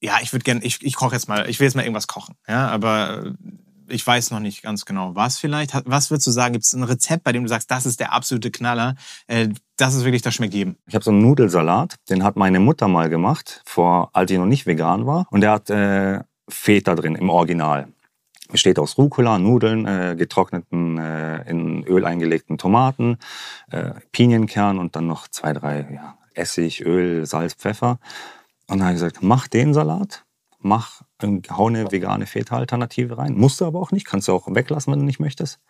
ja, 0.00 0.18
ich 0.22 0.32
würde 0.32 0.44
gerne, 0.44 0.62
ich, 0.62 0.80
ich 0.82 0.94
koche 0.94 1.16
jetzt 1.16 1.26
mal, 1.26 1.50
ich 1.50 1.58
will 1.58 1.64
jetzt 1.64 1.74
mal 1.74 1.82
irgendwas 1.82 2.06
kochen, 2.06 2.36
ja, 2.46 2.68
aber 2.68 3.34
ich 3.88 4.06
weiß 4.06 4.30
noch 4.30 4.40
nicht 4.40 4.62
ganz 4.62 4.84
genau, 4.84 5.14
was 5.14 5.38
vielleicht. 5.38 5.72
Was 5.86 6.10
würdest 6.10 6.26
du 6.26 6.30
sagen? 6.30 6.52
Gibt 6.52 6.64
es 6.64 6.72
ein 6.72 6.82
Rezept, 6.82 7.24
bei 7.24 7.32
dem 7.32 7.42
du 7.42 7.48
sagst, 7.48 7.70
das 7.70 7.86
ist 7.86 8.00
der 8.00 8.12
absolute 8.12 8.50
Knaller? 8.50 8.94
Äh, 9.26 9.48
das 9.76 9.94
ist 9.94 10.04
wirklich, 10.04 10.22
das 10.22 10.34
schmeckt 10.34 10.54
jedem. 10.54 10.76
Ich 10.86 10.94
habe 10.94 11.04
so 11.04 11.10
einen 11.10 11.22
Nudelsalat, 11.22 11.96
den 12.08 12.22
hat 12.22 12.36
meine 12.36 12.60
Mutter 12.60 12.88
mal 12.88 13.08
gemacht, 13.08 13.62
vor 13.64 14.10
als 14.12 14.30
ich 14.30 14.38
noch 14.38 14.46
nicht 14.46 14.66
vegan 14.66 15.06
war. 15.06 15.26
Und 15.30 15.40
der 15.40 15.50
hat 15.52 15.70
äh, 15.70 16.20
Feta 16.48 16.94
drin 16.94 17.14
im 17.14 17.30
Original. 17.30 17.88
Besteht 18.50 18.78
aus 18.78 18.98
Rucola, 18.98 19.38
Nudeln, 19.38 19.86
äh, 19.86 20.14
getrockneten, 20.16 20.98
äh, 20.98 21.48
in 21.50 21.82
Öl 21.84 22.04
eingelegten 22.04 22.58
Tomaten, 22.58 23.18
äh, 23.70 23.92
Pinienkern 24.12 24.78
und 24.78 24.94
dann 24.96 25.06
noch 25.06 25.28
zwei, 25.28 25.52
drei 25.52 25.88
ja, 25.92 26.18
Essig, 26.34 26.84
Öl, 26.84 27.26
Salz, 27.26 27.54
Pfeffer. 27.54 27.98
Und 28.68 28.78
dann 28.78 28.82
habe 28.82 28.92
ich 28.92 29.00
gesagt, 29.00 29.22
mach 29.22 29.48
den 29.48 29.74
Salat, 29.74 30.24
mach 30.60 31.02
hau 31.22 31.68
eine 31.68 31.90
vegane 31.90 32.26
Feta-Alternative 32.26 33.18
rein. 33.18 33.34
Musst 33.34 33.60
du 33.60 33.64
aber 33.64 33.80
auch 33.80 33.92
nicht, 33.92 34.06
kannst 34.06 34.28
du 34.28 34.32
auch 34.32 34.46
weglassen, 34.48 34.92
wenn 34.92 35.00
du 35.00 35.06
nicht 35.06 35.20
möchtest. 35.20 35.60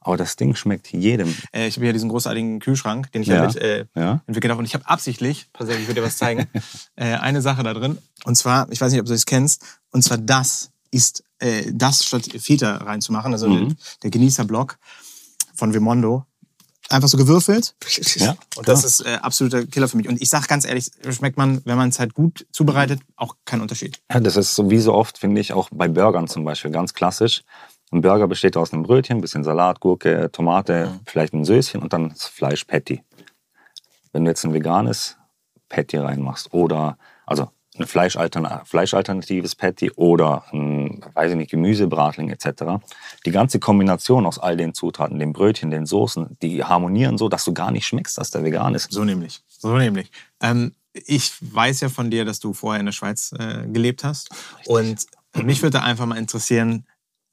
Aber 0.00 0.16
das 0.16 0.36
Ding 0.36 0.54
schmeckt 0.54 0.92
jedem. 0.92 1.34
Äh, 1.52 1.66
ich 1.66 1.76
habe 1.76 1.86
hier 1.86 1.92
diesen 1.92 2.08
großartigen 2.08 2.60
Kühlschrank, 2.60 3.10
den 3.12 3.22
ich 3.22 3.28
ja, 3.28 3.44
mit 3.44 3.56
äh, 3.56 3.86
ja. 3.96 4.22
entwickelt 4.26 4.52
habe. 4.52 4.60
Und 4.60 4.64
ich 4.64 4.74
habe 4.74 4.86
absichtlich, 4.86 5.48
auf, 5.54 5.68
ich 5.68 5.88
würde 5.88 5.94
dir 5.94 6.06
was 6.06 6.16
zeigen, 6.16 6.46
äh, 6.96 7.14
eine 7.14 7.42
Sache 7.42 7.62
da 7.64 7.74
drin. 7.74 7.98
Und 8.24 8.36
zwar, 8.36 8.70
ich 8.70 8.80
weiß 8.80 8.92
nicht, 8.92 9.00
ob 9.00 9.06
du 9.06 9.12
das 9.12 9.26
kennst, 9.26 9.80
und 9.90 10.02
zwar 10.02 10.18
das 10.18 10.70
ist 10.92 11.24
äh, 11.40 11.72
das 11.72 12.04
statt 12.04 12.24
Feta 12.38 12.76
reinzumachen, 12.76 13.32
also 13.32 13.48
mhm. 13.48 13.68
der, 13.68 13.76
der 14.04 14.10
Genießerblock 14.10 14.78
von 15.54 15.74
Vimondo 15.74 16.24
einfach 16.90 17.08
so 17.08 17.16
gewürfelt. 17.16 17.74
Ja, 18.16 18.36
und 18.56 18.68
das 18.68 18.84
ist 18.84 19.00
äh, 19.00 19.18
absoluter 19.20 19.66
Killer 19.66 19.88
für 19.88 19.96
mich. 19.96 20.08
Und 20.08 20.20
ich 20.20 20.28
sage 20.28 20.46
ganz 20.46 20.64
ehrlich, 20.64 20.90
schmeckt 21.10 21.36
man, 21.36 21.60
wenn 21.64 21.76
man 21.76 21.88
es 21.88 21.98
halt 21.98 22.14
gut 22.14 22.46
zubereitet, 22.52 23.00
auch 23.16 23.36
keinen 23.44 23.62
Unterschied. 23.62 23.98
Ja, 24.12 24.20
das 24.20 24.36
ist 24.36 24.54
so 24.54 24.70
wie 24.70 24.78
so 24.78 24.94
oft, 24.94 25.18
finde 25.18 25.40
ich, 25.40 25.52
auch 25.52 25.68
bei 25.72 25.88
Burgern 25.88 26.28
zum 26.28 26.44
Beispiel, 26.44 26.70
ganz 26.70 26.94
klassisch. 26.94 27.42
Ein 27.92 28.00
Burger 28.00 28.26
besteht 28.26 28.56
aus 28.56 28.72
einem 28.72 28.82
Brötchen, 28.82 29.20
bisschen 29.20 29.44
Salat, 29.44 29.80
Gurke, 29.80 30.30
Tomate, 30.32 30.86
mhm. 30.86 31.00
vielleicht 31.06 31.34
ein 31.34 31.44
Söschen 31.44 31.82
und 31.82 31.92
dann 31.92 32.10
das 32.10 32.26
Fleisch 32.26 32.64
Patty. 32.64 33.02
Wenn 34.12 34.24
du 34.24 34.30
jetzt 34.30 34.44
ein 34.44 34.52
veganes 34.52 35.16
Patty 35.68 35.98
reinmachst 35.98 36.52
oder, 36.52 36.98
also 37.26 37.50
ein 37.78 37.86
fleischalternatives 37.86 39.54
Patty 39.54 39.90
oder 39.92 40.44
ein, 40.52 41.04
weiß 41.14 41.32
ich 41.32 41.36
nicht, 41.36 41.50
Gemüsebratling 41.50 42.30
etc. 42.30 42.84
Die 43.24 43.30
ganze 43.30 43.58
Kombination 43.58 44.26
aus 44.26 44.38
all 44.38 44.56
den 44.56 44.74
Zutaten, 44.74 45.18
dem 45.18 45.32
Brötchen, 45.32 45.70
den 45.70 45.86
Soßen, 45.86 46.36
die 46.42 46.64
harmonieren 46.64 47.18
so, 47.18 47.28
dass 47.28 47.44
du 47.44 47.52
gar 47.52 47.70
nicht 47.70 47.86
schmeckst, 47.86 48.18
dass 48.18 48.30
der 48.30 48.44
vegan 48.44 48.74
ist. 48.74 48.92
So 48.92 49.04
nämlich. 49.04 49.42
So 49.48 49.76
nämlich. 49.76 50.10
Ähm, 50.40 50.74
ich 50.92 51.32
weiß 51.40 51.80
ja 51.80 51.88
von 51.88 52.10
dir, 52.10 52.24
dass 52.24 52.40
du 52.40 52.52
vorher 52.52 52.80
in 52.80 52.86
der 52.86 52.92
Schweiz 52.92 53.32
äh, 53.38 53.66
gelebt 53.66 54.04
hast. 54.04 54.30
Richtig. 54.30 54.66
Und 54.68 55.06
mich 55.44 55.62
würde 55.62 55.82
einfach 55.82 56.06
mal 56.06 56.16
interessieren, 56.16 56.86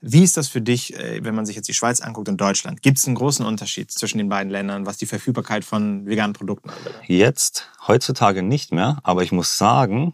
wie 0.05 0.23
ist 0.23 0.35
das 0.35 0.49
für 0.49 0.59
dich, 0.59 0.93
äh, 0.95 1.23
wenn 1.23 1.33
man 1.33 1.45
sich 1.45 1.55
jetzt 1.55 1.69
die 1.69 1.73
Schweiz 1.73 2.01
anguckt 2.01 2.27
und 2.27 2.39
Deutschland? 2.39 2.81
Gibt 2.81 2.97
es 2.97 3.07
einen 3.07 3.15
großen 3.15 3.45
Unterschied 3.45 3.89
zwischen 3.89 4.17
den 4.17 4.27
beiden 4.27 4.51
Ländern, 4.51 4.85
was 4.85 4.97
die 4.97 5.05
Verfügbarkeit 5.05 5.63
von 5.63 6.05
veganen 6.05 6.33
Produkten 6.33 6.69
anbelangt? 6.69 7.07
Jetzt, 7.07 7.69
heutzutage 7.87 8.43
nicht 8.43 8.73
mehr, 8.73 8.99
aber 9.03 9.23
ich 9.23 9.31
muss 9.31 9.57
sagen, 9.57 10.13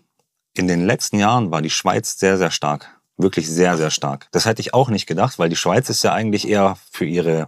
in 0.59 0.67
den 0.67 0.85
letzten 0.85 1.19
Jahren 1.19 1.51
war 1.51 1.61
die 1.61 1.69
Schweiz 1.69 2.19
sehr, 2.19 2.37
sehr 2.37 2.51
stark. 2.51 2.99
Wirklich 3.15 3.49
sehr, 3.49 3.77
sehr 3.77 3.91
stark. 3.91 4.27
Das 4.31 4.45
hätte 4.45 4.61
ich 4.61 4.73
auch 4.73 4.89
nicht 4.89 5.07
gedacht, 5.07 5.39
weil 5.39 5.47
die 5.47 5.55
Schweiz 5.55 5.89
ist 5.89 6.03
ja 6.03 6.11
eigentlich 6.11 6.47
eher 6.47 6.77
für 6.91 7.05
ihre 7.05 7.47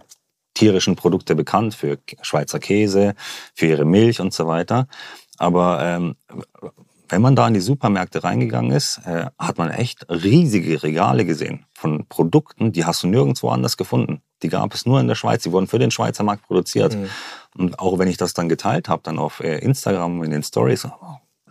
tierischen 0.54 0.96
Produkte 0.96 1.34
bekannt, 1.34 1.74
für 1.74 1.98
Schweizer 2.22 2.58
Käse, 2.58 3.14
für 3.54 3.66
ihre 3.66 3.84
Milch 3.84 4.20
und 4.20 4.32
so 4.32 4.46
weiter. 4.46 4.88
Aber 5.36 5.82
ähm, 5.82 6.16
wenn 7.10 7.20
man 7.20 7.36
da 7.36 7.46
in 7.46 7.52
die 7.52 7.60
Supermärkte 7.60 8.24
reingegangen 8.24 8.72
ist, 8.72 8.98
äh, 9.04 9.26
hat 9.38 9.58
man 9.58 9.70
echt 9.70 10.06
riesige 10.08 10.82
Regale 10.82 11.26
gesehen 11.26 11.66
von 11.74 12.06
Produkten, 12.06 12.72
die 12.72 12.86
hast 12.86 13.02
du 13.02 13.08
nirgendwo 13.08 13.50
anders 13.50 13.76
gefunden. 13.76 14.22
Die 14.42 14.48
gab 14.48 14.72
es 14.72 14.86
nur 14.86 15.00
in 15.00 15.08
der 15.08 15.16
Schweiz, 15.16 15.42
die 15.42 15.52
wurden 15.52 15.66
für 15.66 15.78
den 15.78 15.90
Schweizer 15.90 16.24
Markt 16.24 16.46
produziert. 16.46 16.96
Mhm. 16.96 17.10
Und 17.58 17.78
auch 17.78 17.98
wenn 17.98 18.08
ich 18.08 18.16
das 18.16 18.32
dann 18.32 18.48
geteilt 18.48 18.88
habe, 18.88 19.02
dann 19.02 19.18
auf 19.18 19.40
äh, 19.40 19.58
Instagram 19.58 20.22
in 20.22 20.30
den 20.30 20.42
Stories, 20.42 20.88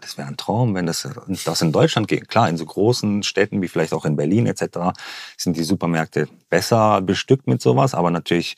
das 0.02 0.18
wäre 0.18 0.28
ein 0.28 0.38
Traum, 0.38 0.76
wenn 0.76 0.86
das, 0.86 1.08
das 1.46 1.62
in 1.62 1.72
Deutschland 1.72 2.08
geht. 2.08 2.28
Klar, 2.28 2.50
in 2.50 2.58
so 2.58 2.66
großen 2.66 3.24
Städten 3.24 3.62
wie 3.62 3.68
vielleicht 3.68 3.94
auch 3.94 4.06
in 4.06 4.16
Berlin 4.16 4.48
etc. 4.48 4.98
sind 5.38 5.56
die 5.56 5.64
Supermärkte 5.64 6.28
besser 6.50 7.02
bestückt 7.02 7.48
mit 7.48 7.62
sowas, 7.62 7.94
aber 7.94 8.12
natürlich 8.12 8.56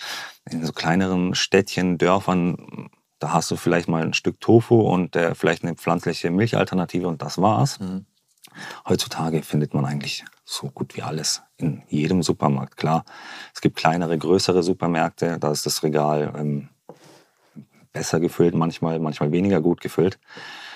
in 0.49 0.65
so 0.65 0.73
kleineren 0.73 1.35
Städtchen, 1.35 1.97
Dörfern, 1.97 2.89
da 3.19 3.33
hast 3.33 3.51
du 3.51 3.55
vielleicht 3.55 3.87
mal 3.87 4.03
ein 4.03 4.13
Stück 4.13 4.41
Tofu 4.41 4.81
und 4.81 5.15
äh, 5.15 5.35
vielleicht 5.35 5.63
eine 5.63 5.75
pflanzliche 5.75 6.29
Milchalternative 6.31 7.07
und 7.07 7.21
das 7.21 7.41
war's. 7.41 7.79
Mhm. 7.79 8.05
Heutzutage 8.87 9.41
findet 9.41 9.73
man 9.73 9.85
eigentlich 9.85 10.25
so 10.45 10.69
gut 10.69 10.95
wie 10.95 11.01
alles 11.01 11.41
in 11.57 11.83
jedem 11.87 12.21
Supermarkt. 12.21 12.77
Klar, 12.77 13.05
es 13.53 13.61
gibt 13.61 13.77
kleinere, 13.77 14.17
größere 14.17 14.61
Supermärkte, 14.63 15.39
da 15.39 15.51
ist 15.51 15.65
das 15.65 15.83
Regal 15.83 16.33
ähm, 16.37 16.69
besser 17.93 18.19
gefüllt, 18.19 18.55
manchmal, 18.55 18.99
manchmal 18.99 19.31
weniger 19.31 19.61
gut 19.61 19.81
gefüllt. 19.81 20.19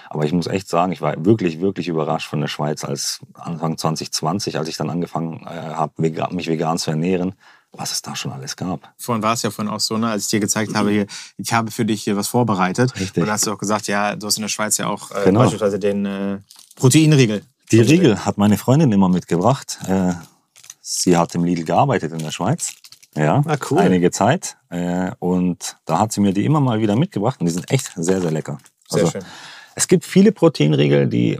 Aber 0.10 0.26
ich 0.26 0.32
muss 0.34 0.48
echt 0.48 0.68
sagen, 0.70 0.92
ich 0.92 1.02
war 1.02 1.14
wirklich, 1.26 1.60
wirklich 1.60 1.88
überrascht 1.88 2.30
von 2.30 2.40
der 2.42 2.48
Schweiz, 2.48 2.84
als 2.84 3.20
Anfang 3.34 3.78
2020, 3.78 4.58
als 4.58 4.68
ich 4.70 4.78
dann 4.78 4.90
angefangen 4.90 5.42
äh, 5.46 5.50
habe, 5.50 5.94
mich 6.32 6.48
vegan 6.48 6.78
zu 6.78 6.92
ernähren, 6.92 7.34
was 7.74 7.92
es 7.92 8.02
da 8.02 8.16
schon 8.16 8.32
alles 8.32 8.56
gab. 8.56 8.94
Vorhin 8.98 9.22
war 9.22 9.34
es 9.34 9.42
ja 9.44 9.52
vorhin 9.52 9.72
auch 9.72 9.80
so, 9.80 9.98
ne, 9.98 10.10
als 10.10 10.24
ich 10.24 10.30
dir 10.30 10.40
gezeigt 10.40 10.74
habe, 10.76 10.90
hier, 10.92 11.06
ich 11.38 11.54
habe 11.54 11.70
für 11.72 11.86
dich 11.86 12.04
hier 12.04 12.16
was 12.18 12.28
vorbereitet. 12.28 12.96
Richtig. 13.00 13.22
Und 13.22 13.28
da 13.28 13.34
hast 13.34 13.46
du 13.46 13.52
auch 13.52 13.58
gesagt, 13.58 13.88
ja, 13.88 14.16
du 14.16 14.26
hast 14.28 14.38
in 14.38 14.42
der 14.44 14.50
Schweiz 14.50 14.78
ja 14.78 14.88
auch 14.88 15.12
äh, 15.12 15.26
Genau. 15.26 15.42
beispielsweise 15.42 15.78
den 15.80 16.06
äh, 16.06 16.38
Proteinriegel. 16.76 17.44
Die 17.72 17.82
Riegel 17.82 18.26
hat 18.26 18.38
meine 18.38 18.58
Freundin 18.58 18.92
immer 18.94 19.10
mitgebracht. 19.10 19.78
Äh, 19.88 20.14
sie 20.82 21.18
hat 21.18 21.36
im 21.36 21.44
Lidl 21.44 21.66
gearbeitet 21.66 22.14
in 22.14 22.20
der 22.20 22.32
Schweiz. 22.32 22.74
Ja, 23.16 23.44
Ah, 23.46 23.58
cool. 23.70 23.80
einige 23.80 24.12
Zeit. 24.12 24.58
Äh, 24.70 25.12
und 25.20 25.76
da 25.86 26.00
hat 26.00 26.14
sie 26.14 26.22
mir 26.22 26.34
die 26.34 26.46
immer 26.46 26.62
mal 26.62 26.80
wieder 26.80 26.96
mitgebracht 26.96 27.40
und 27.42 27.48
die 27.48 27.52
sind 27.52 27.70
echt 27.72 27.92
sehr, 27.96 28.22
sehr 28.22 28.32
lecker. 28.32 28.60
Sehr 28.90 29.02
Also, 29.02 29.12
schön. 29.12 29.24
Es 29.77 29.88
gibt 29.88 30.05
viele 30.05 30.31
Proteinriegel, 30.31 31.05
die 31.05 31.39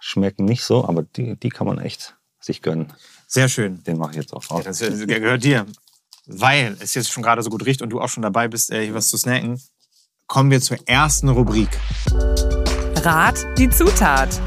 schmecken 0.00 0.44
nicht 0.44 0.64
so, 0.64 0.88
aber 0.88 1.04
die, 1.04 1.36
die 1.36 1.50
kann 1.50 1.68
man 1.68 1.78
echt 1.78 2.16
sich 2.40 2.62
gönnen. 2.62 2.92
Sehr 3.28 3.48
schön. 3.48 3.84
Den 3.84 3.96
mache 3.96 4.10
ich 4.10 4.16
jetzt 4.16 4.32
auch 4.34 4.42
Ja, 4.50 4.56
auf. 4.56 4.64
das 4.64 4.80
äh, 4.82 5.06
gehört 5.06 5.44
dir. 5.44 5.66
Weil 6.26 6.76
es 6.80 6.94
jetzt 6.94 7.12
schon 7.12 7.22
gerade 7.22 7.44
so 7.44 7.48
gut 7.48 7.64
riecht 7.64 7.80
und 7.80 7.90
du 7.90 8.00
auch 8.00 8.08
schon 8.08 8.24
dabei 8.24 8.48
bist, 8.48 8.72
äh, 8.72 8.82
hier 8.84 8.94
was 8.94 9.08
zu 9.08 9.16
snacken, 9.16 9.60
kommen 10.26 10.50
wir 10.50 10.60
zur 10.60 10.78
ersten 10.88 11.28
Rubrik. 11.28 11.68
Rat 13.04 13.46
die 13.56 13.70
Zutat. 13.70 14.40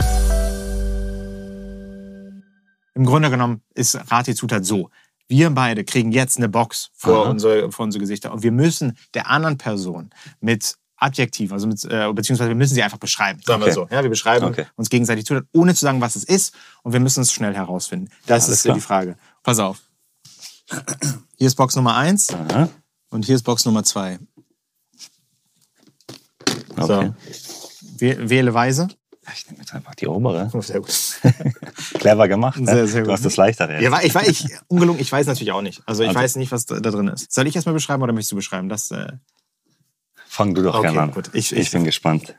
Im 2.93 3.05
Grunde 3.05 3.29
genommen 3.29 3.61
ist 3.73 3.95
Rat 4.11 4.27
die 4.27 4.35
Zutat 4.35 4.65
so. 4.65 4.89
Wir 5.29 5.49
beide 5.49 5.85
kriegen 5.85 6.11
jetzt 6.11 6.35
eine 6.35 6.49
Box 6.49 6.89
vor 6.93 7.23
Aha. 7.23 7.31
unsere, 7.31 7.71
vor 7.71 7.85
unsere 7.85 8.01
Gesichter 8.01 8.33
und 8.33 8.43
wir 8.43 8.51
müssen 8.51 8.97
der 9.13 9.29
anderen 9.29 9.57
Person 9.57 10.09
mit 10.41 10.75
Adjektiv, 11.03 11.51
also 11.51 11.67
mit, 11.67 11.83
äh, 11.85 12.11
beziehungsweise 12.13 12.49
wir 12.49 12.55
müssen 12.55 12.73
sie 12.75 12.83
einfach 12.83 12.97
beschreiben. 12.97 13.41
Sagen 13.45 13.61
wir 13.61 13.65
Okay. 13.67 13.73
so. 13.75 13.87
Ja, 13.89 14.01
wir 14.03 14.09
beschreiben 14.09 14.45
Okay. 14.45 14.65
uns 14.75 14.89
gegenseitig 14.89 15.25
Zutat, 15.25 15.45
ohne 15.53 15.73
zu 15.75 15.81
sagen, 15.81 16.01
was 16.01 16.15
es 16.15 16.23
ist 16.23 16.53
und 16.83 16.93
wir 16.93 16.99
müssen 16.99 17.21
es 17.21 17.31
schnell 17.31 17.53
herausfinden. 17.55 18.09
Das 18.25 18.45
Alles 18.45 18.57
ist 18.59 18.63
klar. 18.63 18.75
die 18.75 18.81
Frage. 18.81 19.17
Pass 19.43 19.59
auf. 19.59 19.81
Hier 21.37 21.47
ist 21.47 21.55
Box 21.55 21.75
Nummer 21.75 21.95
eins 21.97 22.29
Aha. 22.33 22.69
und 23.09 23.25
hier 23.25 23.35
ist 23.35 23.43
Box 23.43 23.65
Nummer 23.65 23.83
zwei. 23.83 24.17
Okay. 26.77 27.11
So. 27.31 27.95
Wäh- 27.99 28.29
Wähle 28.29 28.53
weise. 28.53 28.87
Ich 29.35 29.45
nehme 29.47 29.59
jetzt 29.59 29.73
einfach 29.73 29.95
die 29.95 30.07
obere. 30.07 30.49
Sehr 30.61 30.79
gut. 30.81 30.93
Clever 31.99 32.27
gemacht. 32.27 32.59
Ne? 32.59 32.65
Sehr, 32.65 32.87
sehr 32.87 33.01
Du 33.01 33.05
gut. 33.07 33.13
hast 33.13 33.25
das 33.25 33.37
leichtere. 33.37 33.81
Ja, 33.81 33.91
weil 33.91 34.05
ich, 34.05 34.15
ich, 34.45 34.47
ungelungen, 34.67 34.99
ich 34.99 35.09
weiß 35.11 35.27
natürlich 35.27 35.51
auch 35.53 35.61
nicht. 35.61 35.81
Also 35.85 36.03
ich 36.03 36.09
Also- 36.09 36.19
weiß 36.19 36.35
nicht, 36.37 36.51
was 36.51 36.65
da, 36.65 36.79
da 36.79 36.91
drin 36.91 37.07
ist. 37.07 37.31
Soll 37.31 37.47
ich 37.47 37.55
erstmal 37.55 37.73
beschreiben 37.73 38.03
oder 38.03 38.11
möchtest 38.13 38.31
du 38.33 38.35
beschreiben? 38.35 38.67
Das, 38.69 38.91
äh, 38.91 39.07
Fang 40.33 40.55
du 40.55 40.63
doch 40.63 40.73
Okay, 40.73 40.87
gerne 40.87 41.01
an. 41.01 41.11
gut. 41.11 41.29
Ich- 41.33 41.51
Ich, 41.51 41.59
ich- 41.59 41.71
bin 41.71 41.83
gespannt. 41.83 42.35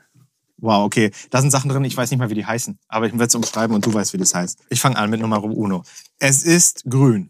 wow, 0.57 0.83
okay. 0.85 1.11
Da 1.29 1.39
sind 1.39 1.51
Sachen 1.51 1.69
drin, 1.69 1.85
ich 1.85 1.95
weiß 1.95 2.09
nicht 2.11 2.19
mal, 2.19 2.29
wie 2.29 2.33
die 2.35 2.45
heißen. 2.45 2.77
Aber 2.89 3.05
ich 3.07 3.13
werde 3.13 3.25
es 3.25 3.35
umschreiben 3.35 3.73
und 3.73 3.85
du 3.85 3.93
weißt, 3.93 4.11
wie 4.13 4.17
das 4.17 4.35
heißt. 4.35 4.59
Ich 4.69 4.81
fange 4.81 4.97
an 4.97 5.09
mit 5.09 5.21
Nummer 5.21 5.41
uno. 5.43 5.83
Es 6.19 6.43
ist 6.43 6.83
grün. 6.89 7.29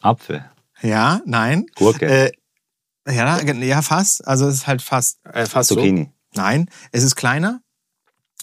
Apfel, 0.00 0.44
Ja, 0.82 1.20
nein. 1.24 1.66
Gurke, 1.76 2.06
Äh, 2.06 2.32
ja, 3.14 3.40
ja, 3.42 3.82
fast. 3.82 4.26
Also 4.26 4.46
es 4.48 4.54
ist 4.56 4.66
halt 4.66 4.82
fast, 4.82 5.18
äh, 5.26 5.46
fast 5.46 5.68
so. 5.68 5.76
Zucchini, 5.76 6.10
Nein, 6.34 6.68
es 6.92 7.02
ist 7.04 7.14
kleiner 7.16 7.60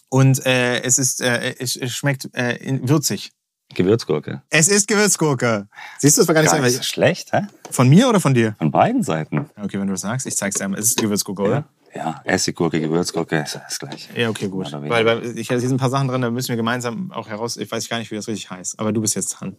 und 0.10 0.46
äh, 0.46 0.81
es 0.84 0.98
ist, 0.98 1.22
äh, 1.22 1.55
es, 1.60 1.75
es 1.75 1.93
schmeckt 1.93 2.29
äh, 2.36 2.79
würzig. 2.84 3.31
Gewürzgurke. 3.74 4.41
Es 4.50 4.67
ist 4.67 4.88
Gewürzgurke. 4.88 5.67
Siehst 6.00 6.17
du, 6.17 6.21
es 6.21 6.27
war 6.27 6.33
gar 6.33 6.41
nicht 6.41 6.51
Gar 6.51 6.59
so 6.59 6.65
nicht 6.65 6.77
so 6.77 6.83
schlecht, 6.83 7.33
hä? 7.33 7.47
Von 7.69 7.89
mir 7.89 8.07
oder 8.09 8.19
von 8.19 8.33
dir? 8.33 8.55
Von 8.57 8.71
beiden 8.71 9.03
Seiten. 9.03 9.50
Okay, 9.62 9.79
wenn 9.79 9.88
du 9.88 9.93
das 9.93 10.01
sagst, 10.01 10.25
ich 10.25 10.38
zeig's 10.38 10.55
dir 10.55 10.65
einmal. 10.65 10.79
Es 10.79 10.88
ist 10.88 11.01
Gewürzgurke, 11.01 11.41
oder? 11.43 11.65
Ja, 11.93 12.21
Essiggurke, 12.25 12.79
Gewürzgurke, 12.79 13.38
ist 13.39 13.55
das 13.55 13.79
gleiche. 13.79 14.19
Ja, 14.19 14.29
okay, 14.29 14.47
gut. 14.50 14.71
Weil, 14.71 15.05
weil 15.05 15.38
ich, 15.38 15.47
hier 15.47 15.59
sind 15.59 15.74
ein 15.74 15.77
paar 15.77 15.89
Sachen 15.89 16.07
drin, 16.07 16.21
da 16.21 16.29
müssen 16.29 16.50
wir 16.50 16.55
gemeinsam 16.55 17.12
auch 17.12 17.27
heraus. 17.27 17.57
Ich 17.57 17.71
weiß 17.71 17.89
gar 17.89 18.00
nicht, 18.00 18.12
wie 18.12 18.15
das 18.15 18.27
richtig 18.27 18.50
heißt, 18.50 18.79
aber 18.79 18.91
du 18.93 19.01
bist 19.01 19.15
jetzt 19.15 19.29
dran. 19.29 19.57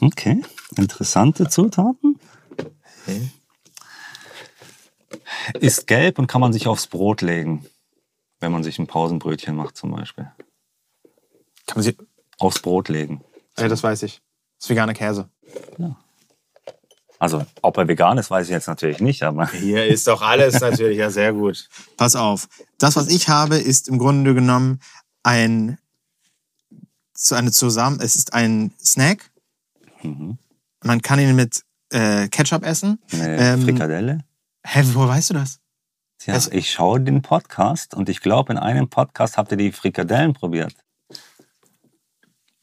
Okay, 0.00 0.42
interessante 0.76 1.48
Zutaten. 1.48 2.18
Okay. 3.02 3.30
Ist 5.58 5.86
gelb 5.86 6.18
und 6.18 6.26
kann 6.26 6.40
man 6.40 6.52
sich 6.52 6.66
aufs 6.66 6.86
Brot 6.86 7.22
legen, 7.22 7.66
wenn 8.40 8.52
man 8.52 8.62
sich 8.62 8.78
ein 8.78 8.86
Pausenbrötchen 8.86 9.56
macht 9.56 9.76
zum 9.76 9.90
Beispiel. 9.90 10.30
Kann 11.70 11.76
man 11.76 11.84
sie. 11.84 11.96
Aufs 12.38 12.60
Brot 12.60 12.88
legen. 12.88 13.22
Ja, 13.58 13.68
das 13.68 13.82
weiß 13.82 14.02
ich. 14.02 14.20
Das 14.58 14.66
ist 14.66 14.70
veganer 14.70 14.94
Käse. 14.94 15.28
Also, 17.18 17.44
ob 17.60 17.76
er 17.76 17.86
vegan 17.86 18.16
ist, 18.18 18.30
weiß 18.30 18.46
ich 18.46 18.52
jetzt 18.52 18.66
natürlich 18.66 19.00
nicht, 19.00 19.22
aber 19.22 19.50
Hier 19.50 19.86
ist 19.86 20.06
doch 20.06 20.22
alles 20.22 20.60
natürlich 20.60 20.98
ja 20.98 21.10
sehr 21.10 21.32
gut. 21.34 21.68
Pass 21.98 22.16
auf. 22.16 22.48
Das, 22.78 22.96
was 22.96 23.08
ich 23.08 23.28
habe, 23.28 23.56
ist 23.58 23.88
im 23.88 23.98
Grunde 23.98 24.34
genommen 24.34 24.80
ein 25.22 25.78
so 27.14 27.34
eine 27.34 27.52
zusammen. 27.52 28.00
Es 28.00 28.16
ist 28.16 28.32
ein 28.32 28.72
Snack. 28.82 29.30
Mhm. 30.02 30.38
Man 30.82 31.02
kann 31.02 31.18
ihn 31.20 31.36
mit 31.36 31.62
äh, 31.90 32.28
Ketchup 32.28 32.64
essen. 32.64 32.98
eine 33.12 33.36
Ähm, 33.38 33.62
Frikadelle. 33.64 34.24
Hä, 34.64 34.82
woher 34.94 35.08
weißt 35.08 35.30
du 35.30 35.34
das? 35.34 35.58
Tja, 36.18 36.34
es- 36.34 36.48
ich 36.48 36.70
schaue 36.70 37.00
den 37.00 37.20
Podcast 37.20 37.92
und 37.94 38.08
ich 38.08 38.20
glaube, 38.20 38.52
in 38.54 38.58
einem 38.58 38.88
Podcast 38.88 39.36
habt 39.36 39.50
ihr 39.50 39.58
die 39.58 39.72
Frikadellen 39.72 40.32
probiert. 40.32 40.74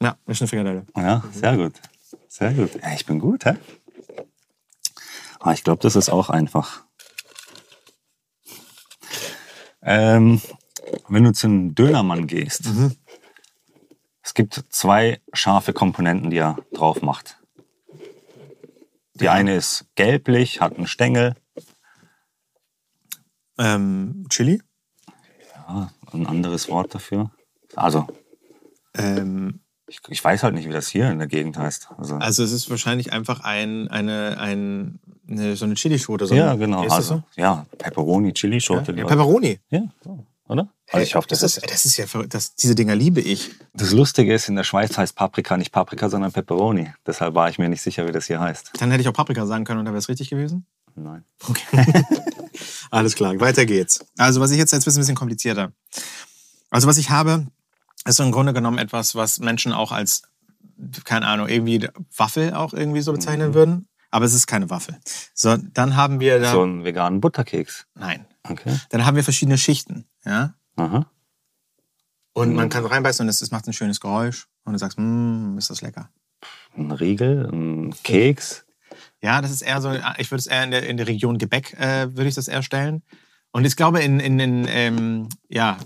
Ja, 0.01 0.17
ist 0.27 0.41
eine 0.41 0.47
Frikadelle. 0.47 0.85
Ja, 0.95 1.23
sehr 1.31 1.57
gut. 1.57 1.73
Sehr 2.27 2.53
gut. 2.53 2.75
Ja, 2.81 2.93
ich 2.93 3.05
bin 3.05 3.19
gut, 3.19 3.45
hä? 3.45 3.55
Ah, 5.39 5.53
ich 5.53 5.63
glaube, 5.63 5.81
das 5.81 5.95
ist 5.95 6.09
auch 6.09 6.29
einfach. 6.29 6.83
Ähm, 9.81 10.41
wenn 11.07 11.23
du 11.23 11.31
zu 11.33 11.47
einem 11.47 11.75
Dönermann 11.75 12.27
gehst, 12.27 12.65
es 14.21 14.33
gibt 14.33 14.65
zwei 14.69 15.21
scharfe 15.33 15.73
Komponenten, 15.73 16.29
die 16.29 16.37
er 16.37 16.57
drauf 16.73 17.01
macht. 17.01 17.39
Die 19.15 19.25
Ja. 19.25 19.31
eine 19.33 19.55
ist 19.55 19.85
gelblich, 19.95 20.61
hat 20.61 20.75
einen 20.77 20.87
Stängel. 20.87 21.35
Ähm, 23.57 24.25
Chili. 24.29 24.61
Ja, 25.55 25.91
ein 26.13 26.27
anderes 26.27 26.69
Wort 26.69 26.93
dafür. 26.93 27.31
Also, 27.75 28.07
Ähm, 28.93 29.61
ich, 29.87 29.99
ich 30.09 30.23
weiß 30.23 30.43
halt 30.43 30.53
nicht, 30.53 30.67
wie 30.67 30.73
das 30.73 30.87
hier 30.87 31.09
in 31.09 31.17
der 31.19 31.27
Gegend 31.27 31.57
heißt. 31.57 31.89
Also, 31.97 32.15
also 32.15 32.43
es 32.43 32.51
ist 32.51 32.69
wahrscheinlich 32.69 33.13
einfach 33.13 33.41
ein, 33.41 33.87
eine, 33.87 34.37
ein, 34.39 34.99
eine, 35.29 35.55
so 35.55 35.65
eine 35.65 35.75
Chilischote. 35.75 36.27
So 36.27 36.35
ja, 36.35 36.55
genau. 36.55 36.83
Ist 36.83 36.91
Also, 36.91 37.15
so? 37.15 37.41
ja, 37.41 37.65
Pepperoni, 37.77 38.33
Chili, 38.33 38.59
Ja, 38.59 38.75
ja, 38.81 39.05
Pepperoni. 39.05 39.59
Ja, 39.69 39.83
so, 40.03 40.25
oder? 40.47 40.69
Also 40.91 41.03
ich 41.03 41.15
hoffe, 41.15 41.27
das 41.27 41.39
das 41.39 41.57
ist. 41.57 41.71
das 41.71 41.85
ist 41.85 41.97
ja. 41.97 42.05
Das, 42.29 42.55
diese 42.55 42.75
Dinger 42.75 42.95
liebe 42.95 43.19
ich. 43.19 43.51
Das 43.73 43.91
Lustige 43.91 44.33
ist, 44.33 44.47
in 44.47 44.55
der 44.55 44.63
Schweiz 44.63 44.97
heißt 44.97 45.15
Paprika 45.15 45.57
nicht 45.57 45.71
Paprika, 45.71 46.09
sondern 46.09 46.31
Pepperoni. 46.31 46.93
Deshalb 47.05 47.35
war 47.35 47.49
ich 47.49 47.59
mir 47.59 47.67
nicht 47.67 47.81
sicher, 47.81 48.07
wie 48.07 48.11
das 48.11 48.27
hier 48.27 48.39
heißt. 48.39 48.71
Dann 48.79 48.91
hätte 48.91 49.01
ich 49.01 49.07
auch 49.09 49.13
Paprika 49.13 49.45
sagen 49.45 49.65
können 49.65 49.79
und 49.79 49.85
dann 49.85 49.93
wäre 49.93 49.99
es 49.99 50.07
richtig 50.09 50.29
gewesen. 50.29 50.65
Nein. 50.95 51.23
Okay. 51.47 51.63
Alles 52.91 53.15
klar, 53.15 53.39
weiter 53.39 53.65
geht's. 53.65 54.05
Also, 54.17 54.39
was 54.41 54.51
ich 54.51 54.57
jetzt, 54.57 54.71
jetzt 54.71 54.85
wird 54.85 54.91
es 54.93 54.97
ein 54.97 55.01
bisschen 55.01 55.15
komplizierter. 55.15 55.71
Also, 56.69 56.87
was 56.87 56.97
ich 56.97 57.09
habe, 57.09 57.47
ist 58.09 58.17
so 58.17 58.23
im 58.23 58.31
Grunde 58.31 58.53
genommen 58.53 58.77
etwas, 58.77 59.15
was 59.15 59.39
Menschen 59.39 59.73
auch 59.73 59.91
als, 59.91 60.23
keine 61.03 61.27
Ahnung, 61.27 61.47
irgendwie 61.47 61.87
Waffel 62.15 62.53
auch 62.53 62.73
irgendwie 62.73 63.01
so 63.01 63.13
bezeichnen 63.13 63.53
würden. 63.53 63.87
Aber 64.09 64.25
es 64.25 64.33
ist 64.33 64.47
keine 64.47 64.69
Waffel. 64.69 64.97
So, 65.33 65.57
dann 65.57 65.95
haben 65.95 66.19
wir 66.19 66.39
da. 66.39 66.51
So 66.51 66.61
einen 66.63 66.83
veganen 66.85 67.19
Butterkeks. 67.19 67.85
Nein. 67.95 68.25
Okay. 68.43 68.79
Dann 68.89 69.05
haben 69.05 69.15
wir 69.15 69.23
verschiedene 69.23 69.57
Schichten, 69.57 70.05
ja. 70.25 70.53
Aha. 70.77 71.11
Und 72.33 72.49
Mhm. 72.49 72.55
man 72.55 72.69
kann 72.69 72.85
reinbeißen 72.85 73.23
und 73.25 73.29
es, 73.29 73.41
es 73.41 73.51
macht 73.51 73.67
ein 73.67 73.73
schönes 73.73 73.99
Geräusch. 73.99 74.47
Und 74.63 74.73
du 74.73 74.79
sagst, 74.79 74.97
mmm, 74.97 75.57
ist 75.57 75.69
das 75.69 75.81
lecker. 75.81 76.09
Ein 76.77 76.91
Riegel, 76.91 77.49
ein 77.51 77.93
Keks. 78.03 78.65
Ja, 79.21 79.41
das 79.41 79.51
ist 79.51 79.61
eher 79.63 79.81
so, 79.81 79.91
ich 80.17 80.31
würde 80.31 80.39
es 80.39 80.47
eher 80.47 80.63
in 80.63 80.71
der, 80.71 80.87
in 80.87 80.97
der 80.97 81.07
Region 81.07 81.37
Gebäck, 81.37 81.73
äh, 81.73 82.15
würde 82.15 82.29
ich 82.29 82.35
das 82.35 82.47
eher 82.47 82.61
stellen. 82.63 83.03
Und 83.51 83.65
ich 83.65 83.75
glaube, 83.75 84.01
in, 84.01 84.19
in, 84.19 84.39
in 84.39 84.65
ähm, 84.69 85.29
ja, 85.49 85.77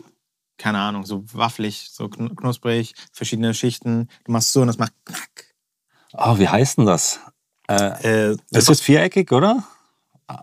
keine 0.61 0.79
Ahnung, 0.79 1.05
so 1.05 1.23
waffelig, 1.33 1.89
so 1.91 2.05
kn- 2.05 2.35
knusprig, 2.35 2.93
verschiedene 3.11 3.53
Schichten. 3.53 4.07
Du 4.25 4.31
machst 4.31 4.53
so 4.53 4.61
und 4.61 4.67
das 4.67 4.77
macht 4.77 4.93
knack. 5.05 5.53
Oh, 6.13 6.37
wie 6.37 6.47
heißt 6.47 6.77
denn 6.77 6.85
das? 6.85 7.19
Äh, 7.67 8.31
Äh, 8.31 8.37
es 8.51 8.69
ist 8.69 8.81
viereckig, 8.81 9.31
oder? 9.31 9.63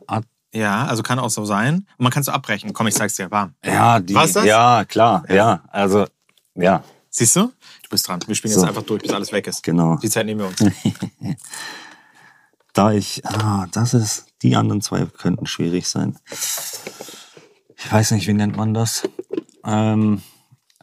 Hat- 0.06 0.24
ja, 0.54 0.86
also 0.86 1.02
kann 1.02 1.18
auch 1.18 1.28
so 1.30 1.44
sein. 1.44 1.86
Und 1.98 2.02
man 2.04 2.10
kann 2.12 2.20
es 2.20 2.26
so 2.26 2.32
abbrechen. 2.32 2.72
Komm, 2.72 2.86
ich 2.86 2.94
zeig's 2.94 3.16
dir, 3.16 3.30
warm. 3.30 3.54
Ja, 3.64 4.00
die, 4.00 4.14
Was 4.14 4.32
das? 4.32 4.44
ja, 4.46 4.84
klar. 4.86 5.24
Ja, 5.30 5.62
also, 5.68 6.06
ja, 6.54 6.82
Siehst 7.10 7.34
du? 7.36 7.46
Du 7.82 7.88
bist 7.90 8.06
dran. 8.06 8.20
Wir 8.26 8.34
spielen 8.34 8.52
So. 8.54 8.60
jetzt 8.60 8.68
einfach 8.68 8.82
durch, 8.82 9.02
bis 9.02 9.12
alles 9.12 9.32
weg 9.32 9.46
ist. 9.46 9.62
genau. 9.62 9.96
Die 9.96 10.10
Zeit 10.10 10.26
nehmen 10.26 10.40
wir 10.40 10.46
uns. 10.48 10.60
Da 12.74 12.92
ich, 12.92 13.24
ah, 13.26 13.66
das 13.72 13.94
ist, 13.94 14.26
die 14.42 14.54
anderen 14.54 14.80
zwei 14.82 15.04
könnten 15.06 15.46
schwierig 15.46 15.88
sein. 15.88 16.16
Ich 17.76 17.90
weiß 17.92 18.12
nicht, 18.12 18.26
wie 18.28 18.34
nennt 18.34 18.56
man 18.56 18.74
das? 18.74 19.08
Ähm, 19.68 20.22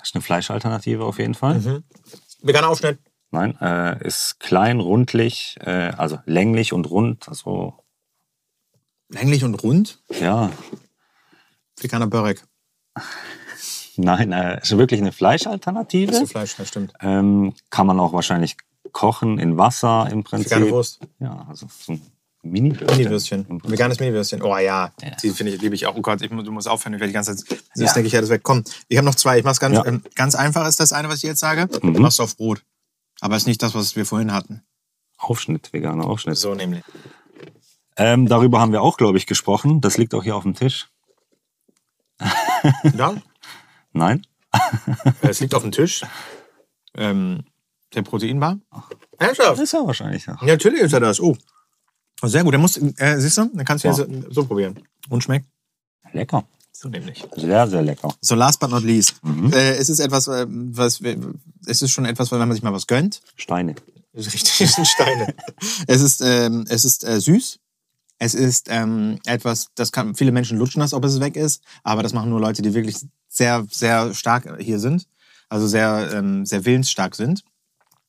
Ist 0.02 0.16
eine 0.16 0.22
Fleischalternative 0.22 1.04
auf 1.04 1.18
jeden 1.20 1.34
Fall. 1.34 1.60
Mhm. 1.60 1.84
Veganer 2.42 2.70
Aufschnitt. 2.70 3.00
Nein, 3.32 3.58
äh, 3.60 4.06
ist 4.06 4.40
klein, 4.40 4.80
rundlich, 4.80 5.58
äh, 5.62 5.92
also 5.98 6.20
länglich 6.26 6.72
und 6.74 6.90
rund. 6.90 7.28
Also, 7.28 7.74
Länglich 9.10 9.44
und 9.44 9.56
rund. 9.64 10.02
ja, 10.20 10.52
Veganer 11.80 12.08
Börek. 12.08 12.44
nein, 13.98 14.32
äh, 14.32 14.62
ist 14.62 14.78
wirklich 14.78 15.00
eine 15.02 15.10
Ist 15.10 15.16
Fleischalternative. 15.18 16.14
so 16.14 16.26
Fleisch, 16.26 16.56
das 16.56 16.70
stimmt. 16.70 16.94
Ähm, 17.02 17.54
kann 17.70 17.88
man 17.88 18.00
auch 18.00 18.14
wahrscheinlich 18.14 18.56
kochen 18.92 19.38
in 19.40 19.58
Wasser 19.58 20.08
im 20.12 20.24
Prinzip. 20.24 20.52
Vegane 20.52 20.72
Wurst. 20.72 21.00
Ja, 21.20 21.46
also 21.50 21.68
so 21.70 21.94
ein 21.94 22.02
Mini-Würstchen. 22.46 23.46
Prinzip. 23.46 23.72
Veganes 23.72 24.00
Mini-Würstchen. 24.00 24.42
Oh 24.42 24.56
ja, 24.58 24.92
Ja. 25.02 25.10
die 25.22 25.30
finde 25.32 25.54
ich, 25.54 25.62
liebe 25.62 25.76
ich 25.76 25.86
auch. 25.88 25.96
Oh 25.96 26.02
Gott, 26.02 26.22
ich, 26.22 26.30
du 26.30 26.52
musst 26.52 26.68
aufhören, 26.68 26.94
ich 26.94 27.00
werde 27.00 27.10
die 27.10 27.14
ganze 27.14 27.36
Zeit. 27.36 27.60
Das 27.76 27.88
Ja. 27.88 27.94
denke 27.94 28.08
ich 28.08 28.14
ja, 28.14 28.22
das 28.22 28.30
weg. 28.30 28.42
Komm, 28.44 28.64
ich 28.88 28.98
habe 28.98 29.06
noch 29.06 29.16
zwei. 29.16 29.40
Ich 29.40 29.44
mach's 29.44 29.60
ganz, 29.60 29.76
Ja. 29.76 29.86
ähm, 29.86 30.04
ganz 30.16 30.36
einfach, 30.36 30.68
ist 30.68 30.80
das 30.80 30.94
eine, 30.94 31.10
was 31.10 31.18
ich 31.18 31.24
jetzt 31.24 31.40
sage. 31.40 31.68
Mhm. 31.82 31.94
Machst 32.02 32.20
du 32.20 32.24
auf 32.24 32.38
Brot. 32.38 32.64
Aber 33.22 33.36
ist 33.36 33.48
nicht 33.48 33.62
das, 33.64 33.74
was 33.76 33.96
wir 33.96 34.06
vorhin 34.06 34.32
hatten. 34.34 34.62
Aufschnitt, 35.18 35.72
veganer 35.74 36.06
Aufschnitt. 36.06 36.38
So 36.38 36.54
nämlich. 36.54 36.84
Ähm, 37.98 38.28
darüber 38.28 38.60
haben 38.60 38.74
wir 38.74 38.82
auch, 38.82 38.98
glaube 38.98 39.18
ich, 39.18 39.26
gesprochen. 39.26 39.80
Das 39.82 39.98
liegt 39.98 40.14
auch 40.14 40.24
hier 40.24 40.36
auf 40.36 40.44
dem 40.44 40.54
Tisch. 40.56 40.90
Ja, 42.98 43.16
Nein? 43.94 44.26
es 45.22 45.40
liegt 45.40 45.54
auf 45.56 45.62
dem 45.62 45.72
Tisch. 45.72 46.02
Ähm, 46.96 47.44
der 47.94 48.02
Proteinbar. 48.02 48.58
Ernsthaft? 49.18 49.60
Ist 49.62 49.74
ja 49.74 49.86
wahrscheinlich, 49.86 50.26
ja. 50.26 50.38
Ja, 50.42 50.48
natürlich 50.48 50.82
ist 50.82 50.94
er 50.94 51.00
das. 51.00 51.20
Oh. 51.20 51.36
Sehr 52.24 52.44
gut. 52.44 52.54
Dann 52.54 52.62
musst, 52.62 52.80
äh, 52.98 53.20
siehst 53.20 53.38
du, 53.38 53.50
dann 53.54 53.66
kannst 53.66 53.84
du 53.84 53.90
Ja. 53.90 53.94
so, 53.94 54.06
so 54.30 54.46
probieren. 54.46 54.80
Und 55.10 55.24
schmeckt? 55.24 55.48
Lecker. 56.14 56.46
So 56.72 56.90
nämlich. 56.90 57.24
Sehr, 57.36 57.68
sehr 57.68 57.82
lecker. 57.82 58.14
So, 58.22 58.36
last 58.36 58.60
but 58.60 58.70
not 58.70 58.84
least. 58.84 59.16
Mhm. 59.24 59.52
Äh, 59.54 59.76
es 59.76 59.90
ist 59.90 60.00
etwas, 60.00 60.28
äh, 60.28 60.46
was, 60.50 61.02
wir- 61.02 61.18
es 61.66 61.82
ist 61.82 61.92
schon 61.92 62.06
etwas, 62.06 62.32
wenn 62.32 62.40
man 62.40 62.52
sich 62.54 62.64
mal 62.64 62.74
was 62.74 62.88
gönnt. 62.88 63.22
Steine. 63.36 63.76
Richtig, 64.14 64.62
es 64.62 64.74
sind 64.76 64.88
Steine. 64.88 65.34
es 65.88 66.02
ist, 66.02 66.22
ähm, 66.22 66.66
es 66.70 66.86
ist 66.86 67.04
äh, 67.04 67.20
süß. 67.20 67.60
Es 68.18 68.34
ist 68.34 68.68
ähm, 68.70 69.20
etwas, 69.26 69.68
das 69.76 69.92
kann, 69.92 70.16
viele 70.16 70.32
Menschen 70.32 70.58
lutschen 70.58 70.80
das, 70.80 70.94
ob 70.94 71.04
es 71.04 71.20
weg 71.20 71.36
ist, 71.36 71.62
aber 71.84 72.02
das 72.02 72.14
machen 72.14 72.30
nur 72.30 72.40
Leute, 72.40 72.62
die 72.62 72.74
wirklich 72.74 72.96
sehr, 73.28 73.66
sehr 73.70 74.14
stark 74.14 74.58
hier 74.60 74.80
sind. 74.80 75.06
Also 75.50 75.68
sehr, 75.68 76.12
ähm, 76.14 76.46
sehr 76.46 76.64
willensstark 76.64 77.14
sind. 77.16 77.44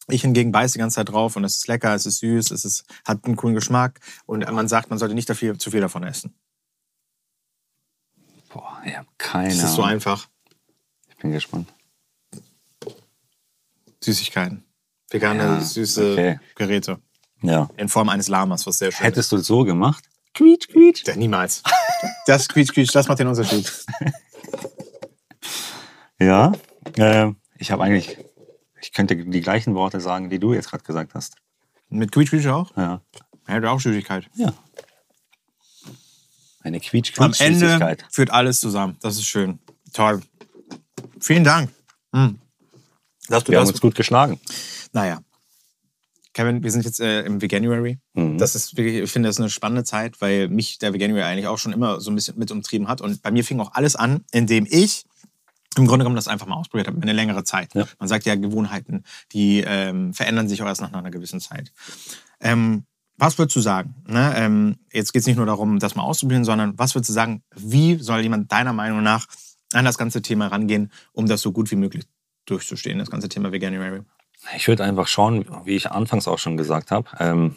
Ich 0.08 0.22
hingegen 0.22 0.52
beiße 0.52 0.74
die 0.74 0.78
ganze 0.78 0.96
Zeit 0.96 1.08
drauf 1.08 1.34
und 1.36 1.44
es 1.44 1.56
ist 1.56 1.66
lecker, 1.68 1.94
es 1.94 2.06
ist 2.06 2.18
süß, 2.18 2.52
es 2.52 2.64
ist, 2.64 2.84
hat 3.04 3.24
einen 3.24 3.36
coolen 3.36 3.54
Geschmack 3.54 4.00
und 4.26 4.48
man 4.52 4.68
sagt, 4.68 4.88
man 4.90 4.98
sollte 4.98 5.14
nicht 5.14 5.28
dafür, 5.28 5.58
zu 5.58 5.70
viel 5.70 5.80
davon 5.80 6.04
essen. 6.04 6.34
Boah, 8.52 8.80
ich 8.84 8.96
habe 8.96 9.08
keine 9.18 9.48
Es 9.52 9.62
ist 9.62 9.74
so 9.74 9.82
einfach. 9.82 10.28
Ich 11.08 11.16
bin 11.16 11.32
gespannt. 11.32 11.72
Süßigkeiten. 14.00 14.64
Vegane, 15.10 15.42
Ja, 15.42 15.60
süße 15.60 16.12
okay. 16.12 16.40
Geräte. 16.54 17.00
Ja. 17.42 17.68
In 17.76 17.88
Form 17.88 18.08
eines 18.08 18.28
Lamas, 18.28 18.66
was 18.66 18.78
sehr 18.78 18.92
schön 18.92 18.98
ist. 18.98 19.04
Hättest 19.04 19.32
du 19.32 19.36
es 19.36 19.46
so 19.46 19.64
gemacht? 19.64 20.04
Quietsch, 20.34 20.68
quietsch. 20.68 21.06
Ja, 21.06 21.16
niemals. 21.16 21.62
Das 22.26 22.46
quietsch, 22.48 22.72
quietsch, 22.72 22.94
das 22.94 23.08
macht 23.08 23.18
den 23.18 23.26
Unterschied. 23.28 23.72
Ja. 26.18 26.52
Äh, 26.96 27.32
ich 27.58 27.70
habe 27.70 27.82
eigentlich, 27.84 28.16
ich 28.86 28.92
könnte 28.92 29.16
die 29.16 29.40
gleichen 29.40 29.74
Worte 29.74 30.00
sagen, 30.00 30.30
die 30.30 30.38
du 30.38 30.54
jetzt 30.54 30.70
gerade 30.70 30.84
gesagt 30.84 31.14
hast. 31.14 31.34
Mit 31.88 32.12
quietsch, 32.12 32.30
quietsch 32.30 32.46
auch? 32.46 32.74
Ja. 32.76 33.00
Er 33.46 33.54
hat 33.56 33.64
auch 33.64 33.80
Süßigkeit. 33.80 34.28
Ja. 34.36 34.52
Eine 36.62 36.80
quietsch, 36.80 37.12
Am 37.18 37.30
quietsch 37.32 37.40
Ende 37.40 37.58
Süßigkeit. 37.66 38.04
führt 38.10 38.30
alles 38.30 38.60
zusammen. 38.60 38.96
Das 39.00 39.16
ist 39.16 39.26
schön. 39.26 39.58
Toll. 39.92 40.22
Vielen 41.20 41.44
Dank. 41.44 41.70
Hm. 42.14 42.38
Dass 43.28 43.44
du 43.44 43.52
Wir 43.52 43.58
haben 43.58 43.64
das. 43.66 43.72
uns 43.72 43.80
gut 43.80 43.94
geschlagen. 43.94 44.40
Naja. 44.92 45.20
Kevin, 46.32 46.62
wir 46.62 46.70
sind 46.70 46.84
jetzt 46.84 47.00
äh, 47.00 47.22
im 47.22 47.40
Veganuary. 47.40 47.98
Mhm. 48.12 48.38
Das 48.38 48.54
ist 48.54 48.78
ich 48.78 49.10
finde, 49.10 49.28
das 49.28 49.36
ist 49.36 49.40
eine 49.40 49.50
spannende 49.50 49.84
Zeit, 49.84 50.20
weil 50.20 50.48
mich 50.48 50.78
der 50.78 50.92
Veganuary 50.92 51.22
eigentlich 51.24 51.46
auch 51.46 51.58
schon 51.58 51.72
immer 51.72 52.00
so 52.00 52.10
ein 52.10 52.14
bisschen 52.14 52.38
mit 52.38 52.50
umtrieben 52.52 52.88
hat. 52.88 53.00
Und 53.00 53.22
bei 53.22 53.30
mir 53.30 53.42
fing 53.42 53.58
auch 53.58 53.72
alles 53.72 53.96
an, 53.96 54.24
indem 54.32 54.66
ich 54.68 55.06
im 55.76 55.86
Grunde 55.86 56.04
genommen 56.04 56.16
das 56.16 56.28
einfach 56.28 56.46
mal 56.46 56.56
ausprobiert 56.56 56.88
habe, 56.88 57.00
eine 57.00 57.12
längere 57.12 57.44
Zeit. 57.44 57.74
Ja. 57.74 57.86
Man 57.98 58.08
sagt 58.08 58.24
ja, 58.24 58.34
Gewohnheiten, 58.34 59.04
die 59.32 59.62
ähm, 59.66 60.14
verändern 60.14 60.48
sich 60.48 60.62
auch 60.62 60.66
erst 60.66 60.80
nach 60.80 60.92
einer 60.92 61.10
gewissen 61.10 61.40
Zeit. 61.40 61.72
Ähm, 62.40 62.84
was 63.18 63.38
würdest 63.38 63.56
du 63.56 63.60
sagen? 63.60 63.94
Ne? 64.06 64.34
Ähm, 64.36 64.76
jetzt 64.92 65.12
geht 65.12 65.20
es 65.20 65.26
nicht 65.26 65.36
nur 65.36 65.46
darum, 65.46 65.78
das 65.78 65.94
mal 65.94 66.02
auszuprobieren, 66.02 66.44
sondern 66.44 66.78
was 66.78 66.94
würdest 66.94 67.10
du 67.10 67.14
sagen, 67.14 67.42
wie 67.54 67.96
soll 67.96 68.20
jemand 68.20 68.52
deiner 68.52 68.72
Meinung 68.72 69.02
nach 69.02 69.26
an 69.72 69.84
das 69.84 69.98
ganze 69.98 70.22
Thema 70.22 70.48
rangehen, 70.48 70.92
um 71.12 71.26
das 71.26 71.40
so 71.40 71.52
gut 71.52 71.70
wie 71.70 71.76
möglich 71.76 72.04
durchzustehen, 72.46 72.98
das 72.98 73.10
ganze 73.10 73.28
Thema 73.28 73.52
Veganuary? 73.52 74.02
Ich 74.56 74.68
würde 74.68 74.84
einfach 74.84 75.08
schauen, 75.08 75.46
wie 75.64 75.76
ich 75.76 75.90
anfangs 75.90 76.28
auch 76.28 76.38
schon 76.38 76.56
gesagt 76.56 76.90
habe, 76.90 77.08
ähm, 77.18 77.56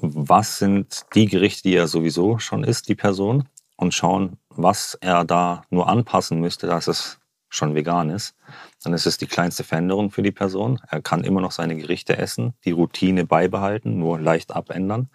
was 0.00 0.58
sind 0.58 1.06
die 1.14 1.26
Gerichte, 1.26 1.62
die 1.62 1.74
er 1.74 1.86
sowieso 1.86 2.38
schon 2.38 2.64
isst, 2.64 2.88
die 2.88 2.94
Person, 2.94 3.48
und 3.76 3.94
schauen, 3.94 4.38
was 4.48 4.96
er 5.00 5.24
da 5.24 5.62
nur 5.70 5.88
anpassen 5.88 6.40
müsste, 6.40 6.66
dass 6.66 6.88
es 6.88 7.18
schon 7.48 7.74
vegan 7.74 8.10
ist. 8.10 8.34
Dann 8.82 8.92
ist 8.92 9.06
es 9.06 9.18
die 9.18 9.26
kleinste 9.26 9.64
Veränderung 9.64 10.10
für 10.10 10.22
die 10.22 10.32
Person. 10.32 10.80
Er 10.88 11.00
kann 11.00 11.24
immer 11.24 11.40
noch 11.40 11.52
seine 11.52 11.76
Gerichte 11.76 12.16
essen, 12.16 12.54
die 12.64 12.72
Routine 12.72 13.24
beibehalten, 13.24 13.98
nur 13.98 14.20
leicht 14.20 14.54
abändern 14.54 15.08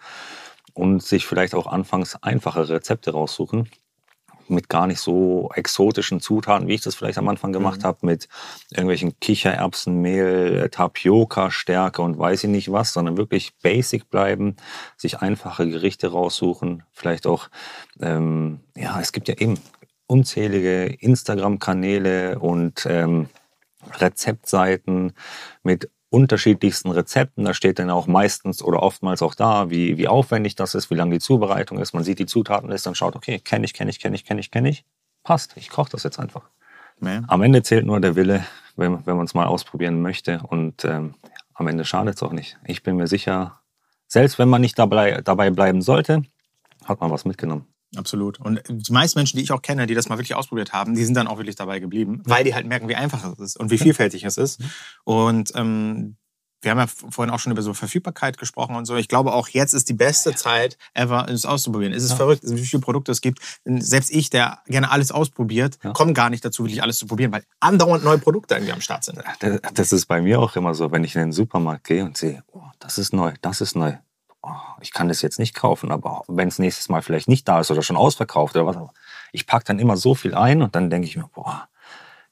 und 0.74 1.04
sich 1.04 1.26
vielleicht 1.26 1.56
auch 1.56 1.68
anfangs 1.68 2.16
einfache 2.24 2.70
Rezepte 2.70 3.12
raussuchen, 3.12 3.70
mit 4.52 4.70
gar 4.70 4.88
nicht 4.88 5.00
so 5.00 5.50
exotischen 5.56 6.20
Zutaten, 6.20 6.68
wie 6.68 6.76
ich 6.76 6.82
das 6.82 6.96
vielleicht 6.96 7.18
am 7.18 7.28
Anfang 7.28 7.54
gemacht 7.54 7.84
habe, 7.84 8.06
mit 8.06 8.28
irgendwelchen 8.70 9.20
Kichererbsenmehl, 9.20 10.70
Tapioca, 10.70 11.52
Stärke 11.52 12.02
und 12.02 12.18
weiß 12.18 12.44
ich 12.44 12.50
nicht 12.50 12.72
was, 12.72 12.94
sondern 12.94 13.18
wirklich 13.18 13.54
basic 13.62 14.10
bleiben, 14.10 14.58
sich 14.98 15.20
einfache 15.20 15.70
Gerichte 15.70 16.12
raussuchen, 16.12 16.84
vielleicht 16.92 17.28
auch, 17.28 17.50
ähm, 18.02 18.60
ja, 18.76 19.00
es 19.00 19.12
gibt 19.12 19.28
ja 19.28 19.36
eben 19.36 19.60
unzählige 20.08 20.86
Instagram-Kanäle 20.86 22.40
und 22.40 22.86
ähm, 22.86 23.30
Rezeptseiten 24.00 25.14
mit 25.64 25.90
unterschiedlichsten 26.12 26.92
Rezepten. 26.92 27.46
Da 27.46 27.54
steht 27.54 27.80
dann 27.80 27.90
auch 27.90 28.06
meistens 28.06 28.62
oder 28.62 28.84
oftmals 28.84 29.22
auch 29.22 29.34
da, 29.34 29.70
wie, 29.70 29.98
wie 29.98 30.08
aufwendig 30.08 30.56
das 30.56 30.76
ist, 30.76 30.92
wie 30.92 30.96
lange 30.96 31.14
die 31.14 31.20
Zubereitung 31.20 31.80
ist. 31.80 31.94
Man 31.94 32.04
sieht 32.04 32.20
die 32.20 32.26
Zutatenliste 32.26 32.90
und 32.90 32.96
schaut, 32.96 33.16
okay, 33.16 33.40
kenne 33.40 33.66
ich, 33.66 33.74
kenne 33.74 33.90
ich, 33.90 34.00
kenne 34.00 34.16
ich, 34.16 34.26
kenne 34.26 34.42
ich, 34.42 34.52
kenne 34.52 34.70
ich. 34.70 34.86
Passt, 35.24 35.56
ich 35.56 35.70
koche 35.70 35.92
das 35.92 36.04
jetzt 36.04 36.20
einfach. 36.20 36.44
Ja. 37.02 37.24
Am 37.28 37.42
Ende 37.42 37.64
zählt 37.64 37.86
nur 37.86 38.00
der 38.02 38.16
Wille, 38.16 38.46
wenn, 38.76 39.06
wenn 39.06 39.16
man 39.16 39.26
es 39.26 39.34
mal 39.34 39.46
ausprobieren 39.48 40.02
möchte. 40.02 40.42
Und 40.44 40.84
ähm, 40.84 41.16
am 41.54 41.68
Ende 41.68 41.86
schadet 41.86 42.16
es 42.16 42.24
auch 42.24 42.34
nicht. 42.34 42.58
Ich 42.66 42.84
bin 42.84 42.98
mir 42.98 43.08
sicher, 43.08 43.62
selbst 44.08 44.38
wenn 44.38 44.50
man 44.50 44.62
nicht 44.62 44.78
dabei, 44.78 45.22
dabei 45.22 45.50
bleiben 45.50 45.82
sollte, 45.82 46.24
hat 46.84 47.00
man 47.00 47.10
was 47.10 47.24
mitgenommen. 47.24 47.68
Absolut. 47.96 48.40
Und 48.40 48.62
die 48.70 48.92
meisten 48.94 49.20
Menschen, 49.20 49.38
die 49.38 49.44
ich 49.44 49.52
auch 49.52 49.62
kenne, 49.62 49.86
die 49.86 49.96
das 49.96 50.08
mal 50.08 50.18
wirklich 50.18 50.36
ausprobiert 50.36 50.72
haben, 50.72 50.96
die 50.96 51.04
sind 51.04 51.16
dann 51.16 51.28
auch 51.28 51.38
wirklich 51.38 51.58
dabei 51.58 51.80
geblieben, 51.80 52.22
weil 52.26 52.44
die 52.46 52.56
halt 52.56 52.66
merken, 52.66 52.88
wie 52.88 52.96
einfach 52.96 53.24
es 53.34 53.40
ist 53.40 53.60
und 53.60 53.70
wie 53.70 53.78
vielfältig 53.78 54.24
es 54.24 54.38
ist. 54.38 54.62
Und 55.04 55.52
ähm, 55.56 56.16
wir 56.64 56.72
haben 56.72 56.78
ja 56.78 56.86
vorhin 56.88 57.34
auch 57.34 57.40
schon 57.40 57.52
über 57.52 57.64
so 57.64 57.74
Verfügbarkeit 57.74 58.38
gesprochen 58.38 58.76
und 58.76 58.86
so. 58.86 58.96
Ich 58.96 59.08
glaube, 59.08 59.34
auch 59.34 59.48
jetzt 59.50 59.74
ist 59.74 59.90
die 59.90 59.94
beste 59.94 60.36
Zeit 60.36 60.78
ever, 60.94 61.28
es 61.28 61.46
auszuprobieren. 61.46 61.92
Es 61.92 62.04
ist 62.04 62.12
Ja. 62.12 62.18
verrückt, 62.18 62.44
wie 62.46 62.64
viele 62.64 62.82
Produkte 62.82 63.12
es 63.12 63.20
gibt. 63.22 63.40
Selbst 63.66 64.12
ich, 64.12 64.30
der 64.30 64.60
gerne 64.68 64.92
alles 64.92 65.12
ausprobiert, 65.12 65.80
Ja. 65.84 65.92
komme 65.92 66.14
gar 66.14 66.30
nicht 66.30 66.46
dazu, 66.46 66.64
wirklich 66.64 66.84
alles 66.84 66.98
zu 67.00 67.08
probieren, 67.08 67.32
weil 67.32 67.44
andauernd 67.60 68.04
neue 68.04 68.20
Produkte 68.20 68.54
irgendwie 68.54 68.74
am 68.74 68.82
Start 68.82 69.04
sind. 69.04 69.18
Das, 69.40 69.60
das 69.74 69.92
ist 69.92 70.06
bei 70.06 70.22
mir 70.22 70.40
auch 70.40 70.56
immer 70.56 70.76
so, 70.76 70.92
wenn 70.92 71.04
ich 71.04 71.16
in 71.16 71.22
den 71.22 71.32
Supermarkt 71.32 71.84
gehe 71.86 72.06
und 72.06 72.16
sehe, 72.16 72.44
oh, 72.52 72.62
das 72.80 73.00
ist 73.00 73.12
neu, 73.12 73.34
das 73.42 73.60
ist 73.60 73.76
neu. 73.76 73.96
Oh, 74.44 74.50
ich 74.82 74.92
kann 74.92 75.08
das 75.08 75.22
jetzt 75.22 75.38
nicht 75.38 75.54
kaufen, 75.54 75.92
aber 75.92 76.24
wenn 76.28 76.48
es 76.48 76.58
nächstes 76.58 76.90
Mal 76.90 77.02
vielleicht 77.04 77.28
nicht 77.28 77.48
da 77.48 77.60
ist 77.60 77.70
oder 77.70 77.84
schon 77.84 77.98
ausverkauft 77.98 78.56
oder 78.56 78.66
was, 78.66 78.78
ich 79.32 79.46
packe 79.46 79.66
dann 79.66 79.80
immer 79.80 79.98
so 79.98 80.16
viel 80.16 80.34
ein 80.34 80.62
und 80.62 80.76
dann 80.76 80.90
denke 80.90 81.08
ich 81.08 81.16
mir, 81.16 81.30
boah, 81.34 81.68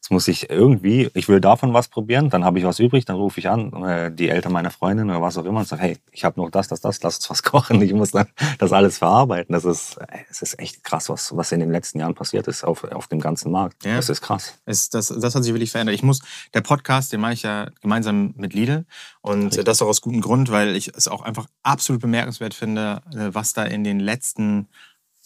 jetzt 0.09 0.11
muss 0.11 0.27
ich 0.27 0.49
irgendwie, 0.49 1.11
ich 1.13 1.29
will 1.29 1.39
davon 1.39 1.71
was 1.73 1.87
probieren, 1.87 2.31
dann 2.31 2.43
habe 2.43 2.57
ich 2.57 2.65
was 2.65 2.79
übrig, 2.79 3.05
dann 3.05 3.15
rufe 3.15 3.39
ich 3.39 3.47
an, 3.47 3.71
äh, 3.83 4.11
die 4.11 4.29
Eltern 4.29 4.51
meiner 4.51 4.71
Freundin 4.71 5.07
oder 5.07 5.21
was 5.21 5.37
auch 5.37 5.45
immer 5.45 5.59
und 5.59 5.67
sage, 5.67 5.83
hey, 5.83 5.97
ich 6.11 6.25
habe 6.25 6.41
noch 6.41 6.49
das, 6.49 6.67
das, 6.67 6.81
das, 6.81 7.03
lass 7.03 7.17
uns 7.17 7.29
was 7.29 7.43
kochen. 7.51 7.79
Ich 7.83 7.93
muss 7.93 8.11
dann 8.11 8.27
das 8.57 8.73
alles 8.73 8.97
verarbeiten. 8.97 9.53
Das 9.53 9.65
ist, 9.65 9.97
äh, 9.97 10.05
es 10.31 10.41
ist 10.41 10.57
echt 10.57 10.83
krass, 10.83 11.09
was, 11.09 11.37
was 11.37 11.51
in 11.51 11.59
den 11.59 11.71
letzten 11.71 11.99
Jahren 11.99 12.15
passiert 12.15 12.47
ist 12.47 12.63
auf, 12.63 12.83
auf 12.85 13.07
dem 13.07 13.19
ganzen 13.19 13.51
Markt. 13.51 13.85
Ja. 13.85 13.97
Das 13.97 14.09
ist 14.09 14.21
krass. 14.21 14.55
Es, 14.65 14.89
das, 14.89 15.09
das 15.09 15.35
hat 15.35 15.43
sich 15.43 15.53
wirklich 15.53 15.71
verändert. 15.71 15.93
Ich 15.93 16.03
muss, 16.03 16.21
der 16.55 16.61
Podcast, 16.61 17.13
den 17.13 17.21
mache 17.21 17.33
ich 17.33 17.43
ja 17.43 17.69
gemeinsam 17.81 18.33
mit 18.35 18.55
Lidl. 18.55 18.85
Und 19.21 19.45
Richtig. 19.45 19.65
das 19.65 19.81
auch 19.83 19.87
aus 19.87 20.01
gutem 20.01 20.21
Grund, 20.21 20.49
weil 20.49 20.75
ich 20.75 20.87
es 20.87 21.07
auch 21.07 21.21
einfach 21.21 21.45
absolut 21.61 22.01
bemerkenswert 22.01 22.55
finde, 22.55 23.01
äh, 23.13 23.29
was 23.31 23.53
da 23.53 23.63
in 23.63 23.83
den 23.83 23.99
letzten 23.99 24.69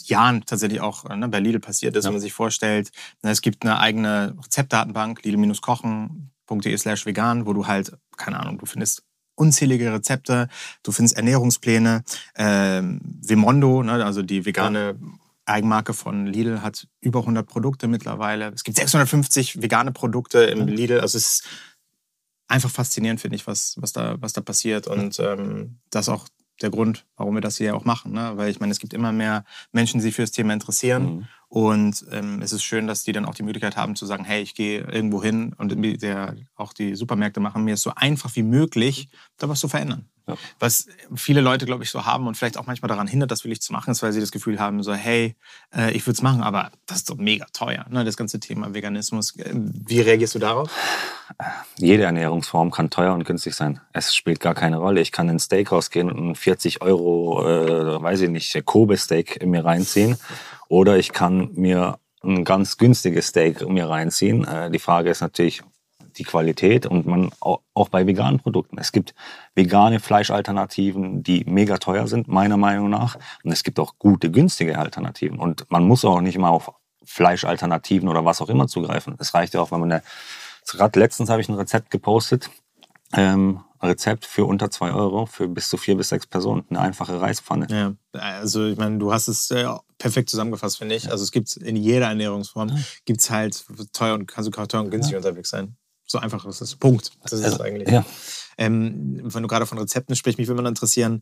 Jahren 0.10 0.46
tatsächlich 0.46 0.82
auch 0.82 1.10
äh, 1.10 1.16
ne, 1.16 1.28
bei 1.30 1.40
Lidl 1.40 1.60
passiert 1.60 1.96
ist, 1.96 2.04
Ja. 2.06 2.10
wenn 2.10 2.16
man 2.16 2.22
sich 2.22 2.34
vorstellt, 2.34 2.92
ne, 3.24 3.32
es 3.32 3.42
gibt 3.42 3.64
eine 3.64 3.80
eigene 3.80 4.36
Rezeptdatenbank, 4.44 5.24
lidl-kochen.de 5.24 6.78
slash 6.78 7.06
vegan, 7.06 7.46
wo 7.46 7.54
du 7.54 7.68
halt, 7.68 7.94
keine 8.18 8.40
Ahnung, 8.40 8.58
du 8.58 8.66
findest 8.66 9.04
unzählige 9.36 9.92
Rezepte, 9.92 10.48
du 10.84 10.92
findest 10.92 11.18
Ernährungspläne, 11.18 12.04
ähm, 12.36 13.02
Vimondo, 13.22 13.82
ne, 13.84 14.04
also 14.06 14.22
die 14.22 14.46
vegane 14.46 14.96
Eigenmarke 15.46 15.94
von 15.94 16.26
Lidl 16.28 16.62
hat 16.62 16.88
über 17.02 17.20
100 17.20 17.46
Produkte 17.46 17.88
mittlerweile. 17.88 18.52
Es 18.56 18.64
gibt 18.64 18.78
650 18.78 19.62
vegane 19.62 19.92
Produkte 19.92 20.40
im 20.46 20.68
Lidl. 20.68 21.02
Also 21.02 21.18
es 21.18 21.26
ist 21.26 21.44
einfach 22.48 22.70
faszinierend, 22.70 23.20
finde 23.20 23.36
ich, 23.36 23.46
was, 23.46 23.76
was, 23.78 23.92
da, 23.92 24.16
was 24.22 24.32
da 24.34 24.40
passiert. 24.42 24.88
Und 24.88 25.20
ähm, 25.20 25.80
das 25.90 26.08
auch 26.08 26.28
der 26.64 26.72
Grund, 26.72 27.06
warum 27.18 27.36
wir 27.36 27.42
das 27.42 27.58
hier 27.58 27.76
auch 27.76 27.86
machen. 27.86 28.14
Ne? 28.14 28.34
Weil 28.36 28.50
ich 28.50 28.60
meine, 28.60 28.72
es 28.72 28.80
gibt 28.80 28.94
immer 28.94 29.12
mehr 29.12 29.46
Menschen, 29.72 30.00
die 30.00 30.04
sich 30.04 30.16
für 30.16 30.24
das 30.24 30.32
Thema 30.32 30.54
interessieren. 30.54 31.04
Mhm. 31.04 31.28
Und 31.54 32.08
ähm, 32.10 32.42
es 32.42 32.52
ist 32.52 32.64
schön, 32.64 32.88
dass 32.88 33.04
die 33.04 33.12
dann 33.12 33.26
auch 33.26 33.36
die 33.36 33.44
Möglichkeit 33.44 33.78
haben 33.78 33.96
zu 33.96 34.08
sagen, 34.08 34.26
hey, 34.26 34.42
ich 34.42 34.56
gehe 34.56 34.80
irgendwo 34.92 35.22
hin 35.22 35.54
und 35.56 35.70
der, 36.02 36.34
auch 36.56 36.74
die 36.74 36.96
Supermärkte 36.96 37.40
machen 37.40 37.64
mir 37.64 37.76
es 37.76 37.84
so 37.84 37.92
einfach 37.96 38.36
wie 38.36 38.42
möglich, 38.42 39.08
da 39.38 39.48
was 39.50 39.60
zu 39.60 39.68
verändern. 39.68 40.08
Ja. 40.28 40.36
Was 40.58 40.88
viele 41.14 41.42
Leute, 41.42 41.68
glaube 41.68 41.84
ich, 41.84 41.92
so 41.92 42.08
haben 42.08 42.26
und 42.26 42.38
vielleicht 42.38 42.58
auch 42.58 42.66
manchmal 42.66 42.90
daran 42.90 43.06
hindert, 43.06 43.30
das 43.30 43.44
wirklich 43.44 43.62
zu 43.62 43.72
machen, 43.72 43.92
ist, 43.92 44.02
weil 44.02 44.14
sie 44.14 44.20
das 44.20 44.32
Gefühl 44.32 44.60
haben, 44.60 44.82
so, 44.82 44.96
hey, 44.96 45.36
äh, 45.76 45.92
ich 45.92 46.08
würde 46.08 46.16
es 46.16 46.22
machen, 46.24 46.42
aber 46.42 46.72
das 46.88 47.00
ist 47.00 47.08
so 47.08 47.16
mega 47.16 47.46
teuer, 47.54 47.86
ne, 47.88 48.04
das 48.04 48.18
ganze 48.18 48.40
Thema 48.40 48.74
Veganismus. 48.74 49.36
Wie 49.38 50.02
reagierst 50.02 50.34
du 50.34 50.40
darauf? 50.40 50.72
Jede 51.78 52.04
Ernährungsform 52.04 52.72
kann 52.72 52.90
teuer 52.90 53.14
und 53.14 53.26
günstig 53.26 53.54
sein. 53.54 53.80
Es 53.92 54.16
spielt 54.16 54.40
gar 54.40 54.56
keine 54.56 54.78
Rolle. 54.78 55.02
Ich 55.02 55.12
kann 55.12 55.30
in 55.30 55.36
ein 55.36 55.40
Steakhouse 55.40 55.92
gehen 55.92 56.10
und 56.10 56.32
ein 56.32 56.36
40 56.36 56.82
Euro, 56.82 57.46
äh, 57.46 58.02
weiß 58.02 58.22
ich 58.22 58.30
nicht, 58.30 58.66
Kobe-Steak 58.66 59.46
mir 59.46 59.64
reinziehen. 59.66 60.18
Oder 60.74 60.98
ich 60.98 61.14
kann 61.14 61.52
mir 61.54 62.00
ein 62.24 62.44
ganz 62.44 62.78
günstiges 62.80 63.28
Steak 63.28 63.70
mir 63.70 63.88
reinziehen. 63.88 64.44
Äh, 64.44 64.72
die 64.72 64.80
Frage 64.80 65.12
ist 65.12 65.22
natürlich, 65.22 65.62
die 66.18 66.24
Qualität 66.24 66.88
und 66.88 67.06
man 67.06 67.30
auch 67.40 67.90
bei 67.90 68.08
veganen 68.08 68.40
Produkten. 68.40 68.80
Es 68.80 68.92
gibt 68.92 69.14
vegane 69.54 70.00
Fleischalternativen, 70.00 71.22
die 71.22 71.44
mega 71.46 71.78
teuer 71.78 72.08
sind, 72.08 72.28
meiner 72.28 72.58
Meinung 72.58 72.90
nach. 72.90 73.20
Und 73.44 73.52
es 73.52 73.64
gibt 73.64 73.80
auch 73.80 74.00
gute, 74.00 74.32
günstige 74.32 74.80
Alternativen. 74.80 75.38
Und 75.38 75.70
man 75.70 75.84
muss 75.88 76.06
auch 76.06 76.22
nicht 76.22 76.36
immer 76.36 76.50
auf 76.50 76.72
Fleischalternativen 77.04 78.10
oder 78.10 78.26
was 78.26 78.42
auch 78.42 78.50
immer 78.50 78.68
zugreifen. 78.68 79.16
Es 79.20 79.36
reicht 79.36 79.54
ja 79.54 79.62
auch, 79.62 79.72
wenn 79.72 79.80
man 79.80 79.92
eine, 79.92 80.04
gerade 80.72 81.00
letztens 81.00 81.30
habe 81.30 81.42
ich 81.42 81.50
ein 81.50 81.56
Rezept 81.56 81.92
gepostet, 81.92 82.50
ähm, 83.16 83.60
Rezept 83.84 84.26
für 84.26 84.46
unter 84.46 84.72
zwei 84.72 84.92
Euro 84.92 85.26
für 85.26 85.48
bis 85.48 85.70
zu 85.70 85.78
vier 85.78 85.96
bis 85.96 86.10
sechs 86.10 86.26
Personen. 86.26 86.66
Eine 86.70 86.80
einfache 86.80 87.20
Reispfanne. 87.20 87.68
Ja, 87.70 87.94
also 88.14 88.66
ich 88.66 88.78
meine, 88.78 88.98
du 88.98 89.12
hast 89.12 89.28
es 89.28 89.52
äh, 89.52 89.68
perfekt 89.98 90.30
zusammengefasst, 90.30 90.78
finde 90.78 90.96
ich. 90.96 91.06
Ja. 91.06 91.12
Also 91.12 91.24
es 91.24 91.32
gibt 91.32 91.56
in 91.58 91.76
jeder 91.76 92.08
Ernährungsform, 92.08 92.70
ja. 92.70 92.76
gibt 93.06 93.22
es 93.22 93.30
halt 93.30 93.64
teuer 93.94 94.16
und 94.16 94.28
kannst 94.28 94.48
du 94.48 94.66
teuer 94.66 94.82
und 94.82 94.90
günstig 94.90 95.14
ja. 95.14 95.18
unterwegs 95.20 95.50
sein. 95.50 95.76
So 96.06 96.20
einfach 96.20 96.46
ist 96.46 96.62
es. 96.62 96.76
Punkt. 96.76 97.12
Das 97.24 97.34
ist 97.34 97.44
also, 97.44 97.58
es 97.58 97.62
eigentlich. 97.62 97.90
Ja. 97.90 98.06
Ähm, 98.58 99.20
wenn 99.24 99.42
du 99.42 99.48
gerade 99.48 99.66
von 99.66 99.78
Rezepten 99.78 100.16
sprichst, 100.16 100.38
mich 100.38 100.48
würde 100.48 100.62
man 100.62 100.72
interessieren, 100.72 101.22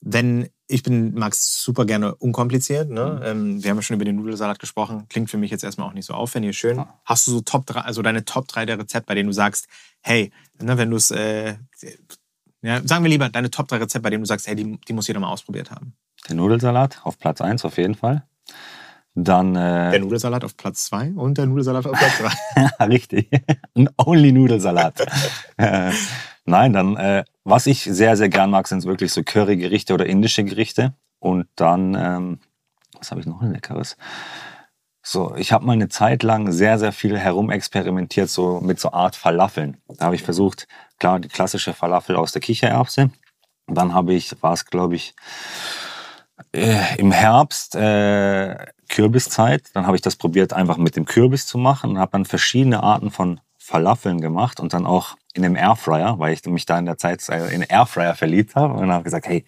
wenn 0.00 0.48
ich 0.68 0.82
bin, 0.82 1.14
mag 1.14 1.32
es 1.32 1.62
super 1.62 1.86
gerne 1.86 2.14
unkompliziert. 2.14 2.90
Ne? 2.90 3.16
Mhm. 3.20 3.26
Ähm, 3.26 3.64
wir 3.64 3.70
haben 3.70 3.78
ja 3.78 3.82
schon 3.82 3.96
über 3.96 4.04
den 4.04 4.16
Nudelsalat 4.16 4.58
gesprochen. 4.58 5.06
Klingt 5.08 5.30
für 5.30 5.38
mich 5.38 5.50
jetzt 5.50 5.64
erstmal 5.64 5.88
auch 5.88 5.94
nicht 5.94 6.04
so 6.04 6.12
aufwendig, 6.12 6.58
schön. 6.58 6.76
Ja. 6.76 7.00
Hast 7.04 7.26
du 7.26 7.30
so 7.30 7.40
Top 7.40 7.66
3, 7.66 7.80
also 7.80 8.02
deine 8.02 8.24
Top 8.24 8.46
3 8.48 8.66
der 8.66 8.78
Rezepte, 8.78 9.06
bei 9.06 9.14
denen 9.14 9.28
du 9.28 9.32
sagst, 9.32 9.66
hey, 10.02 10.30
ne, 10.60 10.76
wenn 10.76 10.90
du 10.90 10.96
es, 10.96 11.10
äh, 11.10 11.54
ja, 12.60 12.86
sagen 12.86 13.02
wir 13.02 13.08
lieber 13.08 13.28
deine 13.30 13.50
Top 13.50 13.68
3 13.68 13.78
Rezepte, 13.78 14.00
bei 14.00 14.10
denen 14.10 14.22
du 14.22 14.28
sagst, 14.28 14.46
hey, 14.46 14.54
die, 14.54 14.78
die 14.86 14.92
muss 14.92 15.08
jeder 15.08 15.20
mal 15.20 15.30
ausprobiert 15.30 15.70
haben. 15.70 15.94
Der 16.28 16.36
Nudelsalat 16.36 17.00
auf 17.04 17.18
Platz 17.18 17.40
1 17.40 17.64
auf 17.64 17.78
jeden 17.78 17.94
Fall. 17.94 18.26
Dann, 19.14 19.56
äh, 19.56 19.90
der 19.90 20.00
Nudelsalat 20.00 20.44
auf 20.44 20.56
Platz 20.56 20.84
2 20.84 21.12
und 21.16 21.38
der 21.38 21.46
Nudelsalat 21.46 21.86
auf 21.86 21.98
Platz 21.98 22.18
3. 22.78 22.86
Richtig. 22.86 23.30
Ein 23.74 23.88
Only 23.96 24.32
Nudelsalat. 24.32 25.06
äh, 25.56 25.92
nein, 26.48 26.72
dann, 26.72 26.96
äh, 26.96 27.24
was 27.44 27.66
ich 27.66 27.84
sehr, 27.84 28.16
sehr 28.16 28.28
gern 28.28 28.50
mag, 28.50 28.66
sind 28.68 28.84
wirklich 28.84 29.12
so 29.12 29.22
Curry-Gerichte 29.22 29.94
oder 29.94 30.06
indische 30.06 30.44
Gerichte. 30.44 30.94
Und 31.20 31.46
dann, 31.56 31.94
ähm, 31.94 32.40
was 32.96 33.10
habe 33.10 33.20
ich 33.20 33.26
noch 33.26 33.40
ein 33.40 33.52
leckeres? 33.52 33.96
So, 35.02 35.34
ich 35.36 35.52
habe 35.52 35.64
mal 35.64 35.72
eine 35.72 35.88
Zeit 35.88 36.22
lang 36.22 36.52
sehr, 36.52 36.78
sehr 36.78 36.92
viel 36.92 37.18
herumexperimentiert, 37.18 38.28
so 38.28 38.60
mit 38.60 38.78
so 38.78 38.92
Art 38.92 39.16
Falafeln. 39.16 39.78
Da 39.88 40.06
habe 40.06 40.14
ich 40.16 40.22
versucht, 40.22 40.68
klar, 40.98 41.18
die 41.18 41.28
klassische 41.28 41.72
Falafel 41.72 42.16
aus 42.16 42.32
der 42.32 42.42
Kichererbse. 42.42 43.10
Dann 43.66 43.94
habe 43.94 44.12
ich, 44.14 44.34
war 44.42 44.52
es, 44.52 44.66
glaube 44.66 44.96
ich, 44.96 45.14
äh, 46.52 46.96
im 46.98 47.12
Herbst 47.12 47.74
äh, 47.74 48.66
Kürbiszeit. 48.88 49.70
Dann 49.74 49.86
habe 49.86 49.96
ich 49.96 50.02
das 50.02 50.16
probiert, 50.16 50.52
einfach 50.52 50.76
mit 50.76 50.96
dem 50.96 51.04
Kürbis 51.04 51.46
zu 51.46 51.58
machen 51.58 51.92
und 51.92 51.98
habe 51.98 52.12
dann 52.12 52.24
verschiedene 52.24 52.82
Arten 52.82 53.10
von 53.10 53.40
Falafeln 53.56 54.20
gemacht 54.20 54.60
und 54.60 54.72
dann 54.72 54.86
auch 54.86 55.16
in 55.38 55.44
einem 55.44 55.56
Airfryer, 55.56 56.18
weil 56.18 56.34
ich 56.34 56.44
mich 56.44 56.66
da 56.66 56.78
in 56.78 56.86
der 56.86 56.98
Zeit 56.98 57.26
äh, 57.28 57.54
in 57.54 57.62
Airfryer 57.62 58.14
verliebt 58.14 58.56
habe 58.56 58.74
und 58.74 58.90
habe 58.92 59.04
gesagt, 59.04 59.26
hey, 59.26 59.44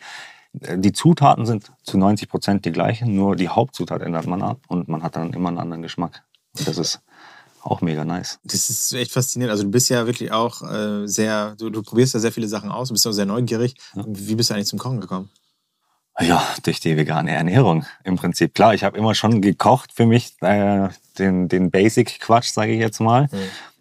die 0.52 0.92
Zutaten 0.92 1.46
sind 1.46 1.70
zu 1.82 1.98
90 1.98 2.28
Prozent 2.28 2.64
die 2.64 2.72
gleichen, 2.72 3.14
nur 3.14 3.36
die 3.36 3.48
Hauptzutat 3.48 4.02
ändert 4.02 4.26
man 4.26 4.42
ab 4.42 4.60
und 4.68 4.88
man 4.88 5.02
hat 5.02 5.16
dann 5.16 5.32
immer 5.32 5.48
einen 5.48 5.58
anderen 5.58 5.82
Geschmack. 5.82 6.22
Und 6.58 6.66
das 6.66 6.78
ist 6.78 7.00
auch 7.62 7.82
mega 7.82 8.04
nice. 8.04 8.38
Das 8.44 8.70
ist 8.70 8.92
echt 8.92 9.12
faszinierend. 9.12 9.52
Also 9.52 9.64
du 9.64 9.70
bist 9.70 9.90
ja 9.90 10.06
wirklich 10.06 10.32
auch 10.32 10.62
äh, 10.62 11.06
sehr, 11.06 11.54
du, 11.56 11.70
du, 11.70 11.82
probierst 11.82 12.14
ja 12.14 12.20
sehr 12.20 12.32
viele 12.32 12.48
Sachen 12.48 12.70
aus, 12.70 12.88
du 12.88 12.94
bist 12.94 13.06
auch 13.06 13.12
sehr 13.12 13.26
neugierig. 13.26 13.76
Ja. 13.94 14.04
Wie 14.06 14.34
bist 14.34 14.50
du 14.50 14.54
eigentlich 14.54 14.68
zum 14.68 14.78
Kochen 14.78 15.00
gekommen? 15.00 15.30
Ja, 16.18 16.44
durch 16.64 16.80
die 16.80 16.96
vegane 16.96 17.30
Ernährung 17.30 17.86
im 18.04 18.16
Prinzip. 18.16 18.54
Klar, 18.54 18.74
ich 18.74 18.84
habe 18.84 18.98
immer 18.98 19.14
schon 19.14 19.40
gekocht 19.40 19.92
für 19.94 20.06
mich, 20.06 20.34
äh, 20.40 20.88
den, 21.18 21.48
den 21.48 21.70
Basic-Quatsch, 21.70 22.50
sage 22.50 22.72
ich 22.72 22.80
jetzt 22.80 23.00
mal. 23.00 23.28
Mhm. 23.30 23.38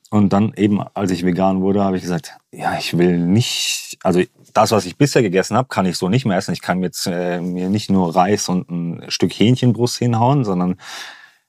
Und 0.09 0.33
dann 0.33 0.53
eben, 0.55 0.81
als 0.93 1.11
ich 1.11 1.23
vegan 1.23 1.61
wurde, 1.61 1.83
habe 1.83 1.97
ich 1.97 2.01
gesagt, 2.01 2.37
ja, 2.51 2.77
ich 2.77 2.97
will 2.97 3.17
nicht, 3.19 3.97
also 4.03 4.21
das, 4.53 4.71
was 4.71 4.85
ich 4.85 4.97
bisher 4.97 5.21
gegessen 5.21 5.55
habe, 5.55 5.67
kann 5.67 5.85
ich 5.85 5.97
so 5.97 6.09
nicht 6.09 6.25
mehr 6.25 6.37
essen. 6.37 6.53
Ich 6.53 6.61
kann 6.61 6.81
jetzt 6.81 7.05
äh, 7.05 7.39
mir 7.39 7.69
nicht 7.69 7.91
nur 7.91 8.15
Reis 8.15 8.49
und 8.49 8.69
ein 8.71 9.11
Stück 9.11 9.31
Hähnchenbrust 9.33 9.97
hinhauen, 9.97 10.43
sondern 10.43 10.77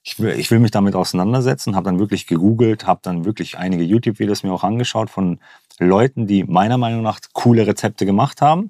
ich 0.03 0.19
will, 0.19 0.39
ich 0.39 0.51
will 0.51 0.59
mich 0.59 0.71
damit 0.71 0.95
auseinandersetzen. 0.95 1.75
Habe 1.75 1.87
dann 1.87 1.99
wirklich 1.99 2.27
gegoogelt, 2.27 2.87
habe 2.87 3.01
dann 3.03 3.25
wirklich 3.25 3.57
einige 3.57 3.83
YouTube-Videos 3.83 4.43
mir 4.43 4.53
auch 4.53 4.65
angeschaut 4.65 5.09
von 5.09 5.41
Leuten, 5.79 6.27
die 6.27 6.45
meiner 6.45 6.77
Meinung 6.77 7.03
nach 7.03 7.21
coole 7.33 7.67
Rezepte 7.67 8.05
gemacht 8.05 8.43
haben 8.43 8.69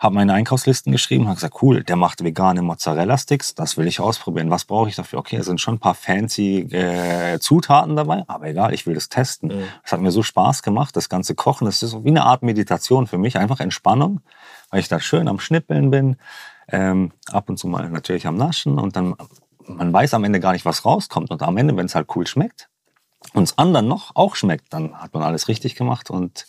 habe 0.00 0.14
meine 0.14 0.32
Einkaufslisten 0.32 0.92
geschrieben, 0.92 1.26
habe 1.26 1.34
gesagt, 1.34 1.62
cool, 1.62 1.84
der 1.84 1.94
macht 1.94 2.24
vegane 2.24 2.62
Mozzarella-Sticks, 2.62 3.54
das 3.54 3.76
will 3.76 3.86
ich 3.86 4.00
ausprobieren. 4.00 4.50
Was 4.50 4.64
brauche 4.64 4.88
ich 4.88 4.96
dafür? 4.96 5.18
Okay, 5.18 5.36
es 5.36 5.44
sind 5.44 5.60
schon 5.60 5.74
ein 5.74 5.78
paar 5.78 5.94
fancy 5.94 6.60
äh, 6.72 7.38
Zutaten 7.38 7.96
dabei, 7.96 8.24
aber 8.26 8.46
egal, 8.46 8.72
ich 8.72 8.86
will 8.86 8.94
das 8.94 9.10
testen. 9.10 9.50
Mhm. 9.50 9.64
Es 9.84 9.92
hat 9.92 10.00
mir 10.00 10.10
so 10.10 10.22
Spaß 10.22 10.62
gemacht, 10.62 10.96
das 10.96 11.10
ganze 11.10 11.34
Kochen. 11.34 11.66
Das 11.66 11.82
ist 11.82 11.90
so 11.90 12.02
wie 12.02 12.08
eine 12.08 12.24
Art 12.24 12.42
Meditation 12.42 13.06
für 13.06 13.18
mich, 13.18 13.36
einfach 13.36 13.60
Entspannung, 13.60 14.22
weil 14.70 14.80
ich 14.80 14.88
da 14.88 15.00
schön 15.00 15.28
am 15.28 15.38
Schnippeln 15.38 15.90
bin, 15.90 16.16
ähm, 16.68 17.12
ab 17.30 17.50
und 17.50 17.58
zu 17.58 17.68
mal 17.68 17.90
natürlich 17.90 18.26
am 18.26 18.36
Naschen 18.36 18.78
und 18.78 18.96
dann, 18.96 19.16
man 19.66 19.92
weiß 19.92 20.14
am 20.14 20.24
Ende 20.24 20.40
gar 20.40 20.52
nicht, 20.52 20.64
was 20.64 20.86
rauskommt. 20.86 21.30
Und 21.30 21.42
am 21.42 21.58
Ende, 21.58 21.76
wenn 21.76 21.86
es 21.86 21.94
halt 21.94 22.08
cool 22.16 22.26
schmeckt, 22.26 22.70
uns 23.34 23.58
anderen 23.58 23.86
noch 23.86 24.16
auch 24.16 24.34
schmeckt, 24.34 24.72
dann 24.72 24.94
hat 24.94 25.12
man 25.12 25.22
alles 25.22 25.48
richtig 25.48 25.74
gemacht 25.74 26.08
und 26.08 26.46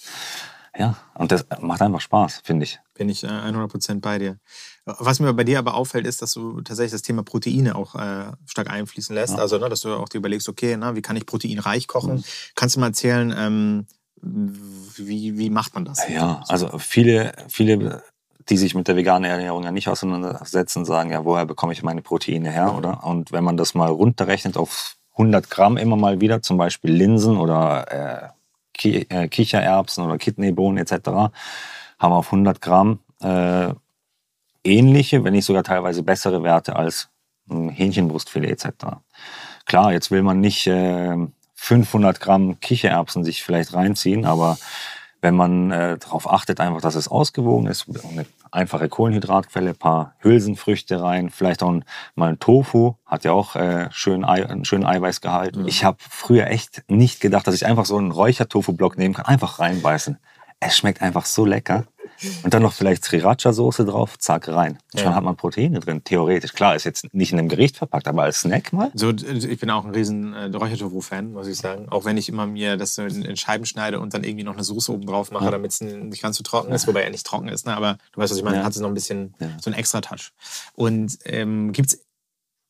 ja, 0.78 0.96
und 1.16 1.32
das 1.32 1.46
macht 1.60 1.82
einfach 1.82 2.00
Spaß, 2.00 2.42
finde 2.44 2.64
ich. 2.64 2.80
Bin 2.94 3.10
ich 3.10 3.26
100% 3.26 3.92
äh, 3.92 3.96
bei 3.96 4.20
dir. 4.20 4.38
Was 4.86 5.20
mir 5.20 5.34
bei 5.34 5.44
dir 5.44 5.60
aber 5.60 5.74
auffällt, 5.74 6.08
ist, 6.08 6.22
dass 6.22 6.32
du 6.32 6.62
tatsächlich 6.62 6.94
das 6.94 7.02
Thema 7.02 7.24
Proteine 7.24 7.76
auch 7.76 7.96
äh, 7.96 8.32
stark 8.46 8.70
einfließen 8.70 9.14
lässt. 9.14 9.34
Ja. 9.34 9.40
Also, 9.40 9.58
ne, 9.58 9.68
dass 9.68 9.82
du 9.82 9.94
auch 9.94 10.08
dir 10.08 10.20
überlegst, 10.20 10.48
okay, 10.48 10.78
na, 10.78 10.96
wie 10.96 11.02
kann 11.02 11.18
ich 11.18 11.26
proteinreich 11.26 11.88
kochen? 11.88 12.16
Mhm. 12.16 12.24
Kannst 12.56 12.76
du 12.76 12.80
mal 12.80 12.88
erzählen, 12.88 13.34
ähm, 13.38 13.86
wie, 14.22 15.38
wie 15.38 15.50
macht 15.50 15.74
man 15.76 15.84
das? 15.84 16.08
Ja, 16.08 16.44
also 16.48 16.78
viele, 16.78 17.34
viele, 17.50 18.02
die 18.50 18.58
sich 18.58 18.74
mit 18.74 18.88
der 18.88 18.96
veganen 18.96 19.30
Ernährung 19.30 19.64
ja 19.64 19.72
nicht 19.72 19.90
auseinandersetzen, 19.90 20.86
sagen, 20.86 21.12
ja, 21.12 21.26
woher 21.26 21.46
bekomme 21.46 21.74
ich 21.74 21.84
meine 21.84 22.02
Proteine 22.02 22.50
her, 22.50 22.72
mhm. 22.72 22.78
oder? 22.78 23.04
Und 23.04 23.32
wenn 23.32 23.44
man 23.44 23.58
das 23.58 23.74
mal 23.74 23.90
runterrechnet 23.90 24.58
auf 24.58 24.96
100 25.14 25.50
Gramm 25.50 25.76
immer 25.76 25.98
mal 25.98 26.22
wieder, 26.22 26.42
zum 26.42 26.58
Beispiel 26.58 26.92
Linsen 26.92 27.38
oder 27.38 27.92
äh, 27.92 28.41
äh, 28.86 29.28
Kichererbsen 29.28 30.04
oder 30.04 30.18
Kidneybohnen 30.18 30.78
etc. 30.78 31.10
haben 32.00 32.14
auf 32.14 32.28
100 32.28 32.62
Gramm 32.62 33.00
äh, 33.22 33.74
ähnliche, 34.64 35.24
wenn 35.24 35.34
nicht 35.34 35.46
sogar 35.46 35.64
teilweise 35.64 36.04
bessere 36.04 36.44
Werte 36.44 36.76
als 36.76 37.10
ein 37.50 37.70
Hähnchenbrustfilet 37.70 38.52
etc. 38.52 38.68
Klar, 39.66 39.94
jetzt 39.94 40.12
will 40.12 40.24
man 40.24 40.40
nicht 40.40 40.68
äh, 40.68 41.18
500 41.56 42.20
Gramm 42.20 42.60
Kichererbsen 42.60 43.24
sich 43.24 43.44
vielleicht 43.44 43.74
reinziehen, 43.74 44.26
aber 44.26 44.58
wenn 45.22 45.36
man 45.36 45.72
äh, 45.72 45.98
darauf 45.98 46.32
achtet, 46.32 46.60
einfach, 46.60 46.82
dass 46.82 46.96
es 46.96 47.08
ausgewogen 47.08 47.68
ist, 47.68 47.86
eine 47.88 48.26
einfache 48.52 48.90
Kohlenhydratquelle, 48.90 49.74
paar 49.74 50.16
Hülsenfrüchte 50.20 51.02
rein, 51.02 51.30
vielleicht 51.30 51.64
auch 51.64 51.74
mal 52.16 52.30
ein 52.30 52.40
Tofu, 52.40 52.96
hat 53.06 53.24
ja 53.24 53.32
auch 53.32 53.56
äh, 53.56 53.88
schön 53.92 54.26
Ei, 54.26 54.46
einen 54.48 54.66
schönen 54.66 54.86
Eiweißgehalt. 54.86 55.56
Mhm. 55.56 55.68
Ich 55.68 55.84
habe 55.84 55.98
früher 56.00 56.48
echt 56.48 56.84
nicht 56.88 57.22
gedacht, 57.22 57.48
dass 57.48 57.56
ich 57.56 57.66
einfach 57.66 57.86
so 57.86 57.98
einen 57.98 58.12
Räuchertofu-Block 58.12 58.98
nehmen 58.98 59.14
kann, 59.14 59.26
einfach 59.26 59.60
reinbeißen. 59.60 60.20
Es 60.62 60.78
schmeckt 60.78 61.02
einfach 61.02 61.26
so 61.26 61.46
lecker. 61.46 61.86
Und 62.44 62.54
dann 62.54 62.62
noch 62.62 62.74
vielleicht 62.74 63.04
Sriracha-Soße 63.04 63.84
drauf, 63.84 64.20
zack, 64.20 64.48
rein. 64.48 64.78
Schon 64.96 65.06
ja. 65.06 65.16
hat 65.16 65.24
man 65.24 65.36
Proteine 65.36 65.80
drin, 65.80 66.04
theoretisch. 66.04 66.54
Klar, 66.54 66.76
ist 66.76 66.84
jetzt 66.84 67.12
nicht 67.14 67.32
in 67.32 67.40
einem 67.40 67.50
Gericht 67.50 67.78
verpackt, 67.78 68.08
aber 68.08 68.24
als 68.24 68.42
Snack 68.42 68.72
mal. 68.72 68.92
So, 68.94 69.10
ich 69.10 69.60
bin 69.60 69.72
auch 69.72 69.86
ein 69.86 69.92
riesen 69.92 70.34
äh, 70.34 70.46
Räuchertofu-Fan, 70.56 71.34
muss 71.34 71.48
ich 71.48 71.58
sagen. 71.58 71.90
Auch 71.90 72.06
wenn 72.06 72.18
ich 72.18 72.30
immer 72.30 72.46
mir 72.46 72.78
das 72.78 73.00
in, 73.00 73.26
in, 73.26 73.38
Scheiben 73.38 73.66
schneide 73.66 74.00
und 74.00 74.14
dann 74.14 74.24
irgendwie 74.24 74.44
noch 74.44 74.54
eine 74.54 74.64
Soße 74.64 74.94
oben 74.94 75.08
drauf 75.08 75.32
mache, 75.32 75.46
ja. 75.46 75.52
damit 75.52 75.72
es 75.72 75.82
nicht 75.82 76.22
ganz 76.22 76.38
so 76.38 76.44
trocken 76.44 76.72
ist, 76.72 76.88
wobei 76.88 77.02
er 77.02 77.10
nicht 77.10 77.26
trocken 77.26 77.48
ist. 77.48 77.66
Ne? 77.66 77.76
Aber 77.76 77.98
du 78.12 78.22
weißt, 78.22 78.32
was 78.32 78.38
ich 78.38 78.44
meine, 78.44 78.58
ja. 78.58 78.64
hat 78.64 78.74
es 78.74 78.80
noch 78.80 78.90
ein 78.90 78.94
bisschen 78.94 79.34
so 79.60 79.72
einen 79.72 79.80
extra 79.80 80.02
Touch. 80.02 80.32
Und 80.76 81.18
ähm, 81.26 81.72
gibt 81.74 81.90
es 81.90 82.06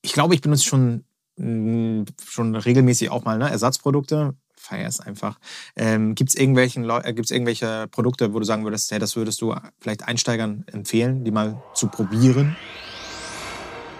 ich 0.02 0.14
glaube, 0.14 0.34
ich 0.34 0.42
benutze 0.42 0.66
schon, 0.66 1.04
mh, 1.38 2.06
schon 2.24 2.56
regelmäßig 2.56 3.10
auch 3.10 3.24
mal 3.24 3.38
ne, 3.38 3.50
Ersatzprodukte. 3.50 4.36
Feier 4.62 4.88
es 4.88 5.00
einfach. 5.00 5.40
Ähm, 5.76 6.16
Gibt 6.16 6.30
es 6.30 6.36
äh, 6.36 6.44
irgendwelche 6.44 7.88
Produkte, 7.90 8.34
wo 8.34 8.40
du 8.40 8.46
sagen 8.46 8.64
würdest, 8.64 8.92
hey, 8.92 9.00
das 9.00 9.16
würdest 9.16 9.42
du 9.42 9.56
vielleicht 9.80 10.08
Einsteigern 10.08 10.64
empfehlen, 10.72 11.24
die 11.24 11.32
mal 11.32 11.62
zu 11.74 11.88
probieren? 11.88 12.56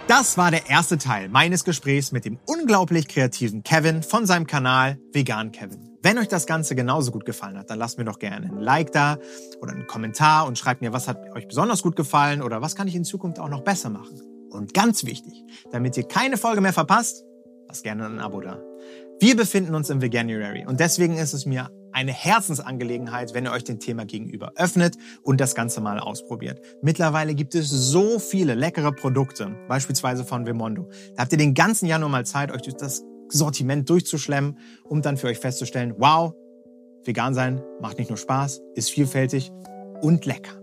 Das 0.08 0.36
war 0.36 0.50
der 0.50 0.68
erste 0.68 0.98
Teil 0.98 1.28
meines 1.28 1.64
Gesprächs 1.64 2.12
mit 2.12 2.24
dem 2.24 2.38
unglaublich 2.46 3.08
kreativen 3.08 3.62
Kevin 3.62 4.02
von 4.02 4.26
seinem 4.26 4.46
Kanal 4.46 4.98
Vegan 5.12 5.52
Kevin. 5.52 5.90
Wenn 6.02 6.18
euch 6.18 6.28
das 6.28 6.46
Ganze 6.46 6.74
genauso 6.74 7.12
gut 7.12 7.24
gefallen 7.24 7.56
hat, 7.56 7.70
dann 7.70 7.78
lasst 7.78 7.98
mir 7.98 8.04
doch 8.04 8.18
gerne 8.18 8.46
ein 8.46 8.58
Like 8.58 8.92
da 8.92 9.18
oder 9.60 9.72
einen 9.72 9.86
Kommentar 9.86 10.46
und 10.46 10.58
schreibt 10.58 10.80
mir, 10.80 10.92
was 10.92 11.06
hat 11.06 11.30
euch 11.34 11.46
besonders 11.46 11.82
gut 11.82 11.94
gefallen 11.96 12.42
oder 12.42 12.60
was 12.60 12.74
kann 12.74 12.88
ich 12.88 12.94
in 12.94 13.04
Zukunft 13.04 13.38
auch 13.38 13.48
noch 13.48 13.62
besser 13.62 13.90
machen. 13.90 14.20
Und 14.50 14.74
ganz 14.74 15.04
wichtig, 15.04 15.44
damit 15.70 15.96
ihr 15.96 16.04
keine 16.04 16.36
Folge 16.36 16.60
mehr 16.60 16.72
verpasst, 16.72 17.24
lasst 17.68 17.84
gerne 17.84 18.04
ein 18.06 18.18
Abo 18.18 18.40
da. 18.40 18.60
Wir 19.22 19.36
befinden 19.36 19.76
uns 19.76 19.88
im 19.88 20.02
Veganuary 20.02 20.66
und 20.66 20.80
deswegen 20.80 21.16
ist 21.16 21.32
es 21.32 21.46
mir 21.46 21.70
eine 21.92 22.12
Herzensangelegenheit, 22.12 23.34
wenn 23.34 23.44
ihr 23.44 23.52
euch 23.52 23.62
dem 23.62 23.78
Thema 23.78 24.04
gegenüber 24.04 24.54
öffnet 24.56 24.96
und 25.22 25.40
das 25.40 25.54
Ganze 25.54 25.80
mal 25.80 26.00
ausprobiert. 26.00 26.60
Mittlerweile 26.82 27.36
gibt 27.36 27.54
es 27.54 27.68
so 27.70 28.18
viele 28.18 28.56
leckere 28.56 28.90
Produkte, 28.90 29.54
beispielsweise 29.68 30.24
von 30.24 30.44
Vemondo. 30.44 30.90
Da 31.14 31.22
habt 31.22 31.30
ihr 31.30 31.38
den 31.38 31.54
ganzen 31.54 31.86
Januar 31.86 32.10
mal 32.10 32.26
Zeit, 32.26 32.50
euch 32.50 32.62
durch 32.62 32.74
das 32.74 33.04
Sortiment 33.28 33.88
durchzuschlemmen, 33.88 34.58
um 34.82 35.02
dann 35.02 35.16
für 35.16 35.28
euch 35.28 35.38
festzustellen, 35.38 35.94
wow, 35.98 36.34
vegan 37.04 37.32
sein 37.32 37.62
macht 37.80 37.98
nicht 37.98 38.08
nur 38.08 38.18
Spaß, 38.18 38.60
ist 38.74 38.90
vielfältig 38.90 39.52
und 40.00 40.26
lecker. 40.26 40.60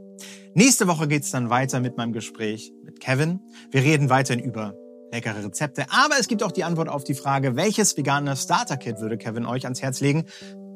Nächste 0.53 0.85
Woche 0.89 1.07
geht's 1.07 1.31
dann 1.31 1.49
weiter 1.49 1.79
mit 1.79 1.95
meinem 1.95 2.11
Gespräch 2.11 2.73
mit 2.83 2.99
Kevin. 2.99 3.39
Wir 3.71 3.83
reden 3.83 4.09
weiterhin 4.09 4.43
über 4.43 4.73
leckere 5.11 5.43
Rezepte, 5.43 5.85
aber 5.89 6.15
es 6.19 6.27
gibt 6.27 6.43
auch 6.43 6.51
die 6.51 6.63
Antwort 6.63 6.89
auf 6.89 7.03
die 7.03 7.13
Frage, 7.13 7.55
welches 7.55 7.97
vegane 7.97 8.35
Starter-Kit 8.35 8.99
würde 8.99 9.17
Kevin 9.17 9.45
euch 9.45 9.63
ans 9.65 9.81
Herz 9.81 10.01
legen, 10.01 10.25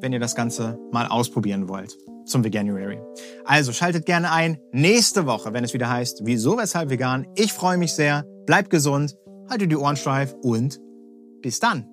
wenn 0.00 0.12
ihr 0.12 0.20
das 0.20 0.34
Ganze 0.34 0.78
mal 0.92 1.06
ausprobieren 1.06 1.68
wollt 1.68 1.96
zum 2.26 2.42
Veganuary. 2.42 2.98
Also 3.44 3.72
schaltet 3.72 4.06
gerne 4.06 4.32
ein 4.32 4.58
nächste 4.72 5.26
Woche, 5.26 5.52
wenn 5.52 5.64
es 5.64 5.74
wieder 5.74 5.88
heißt, 5.88 6.22
wieso, 6.24 6.56
weshalb 6.56 6.90
vegan. 6.90 7.26
Ich 7.36 7.52
freue 7.52 7.76
mich 7.76 7.92
sehr, 7.92 8.24
bleibt 8.46 8.70
gesund, 8.70 9.16
haltet 9.48 9.70
die 9.70 9.76
Ohren 9.76 9.96
steif 9.96 10.34
und 10.42 10.80
bis 11.42 11.60
dann. 11.60 11.86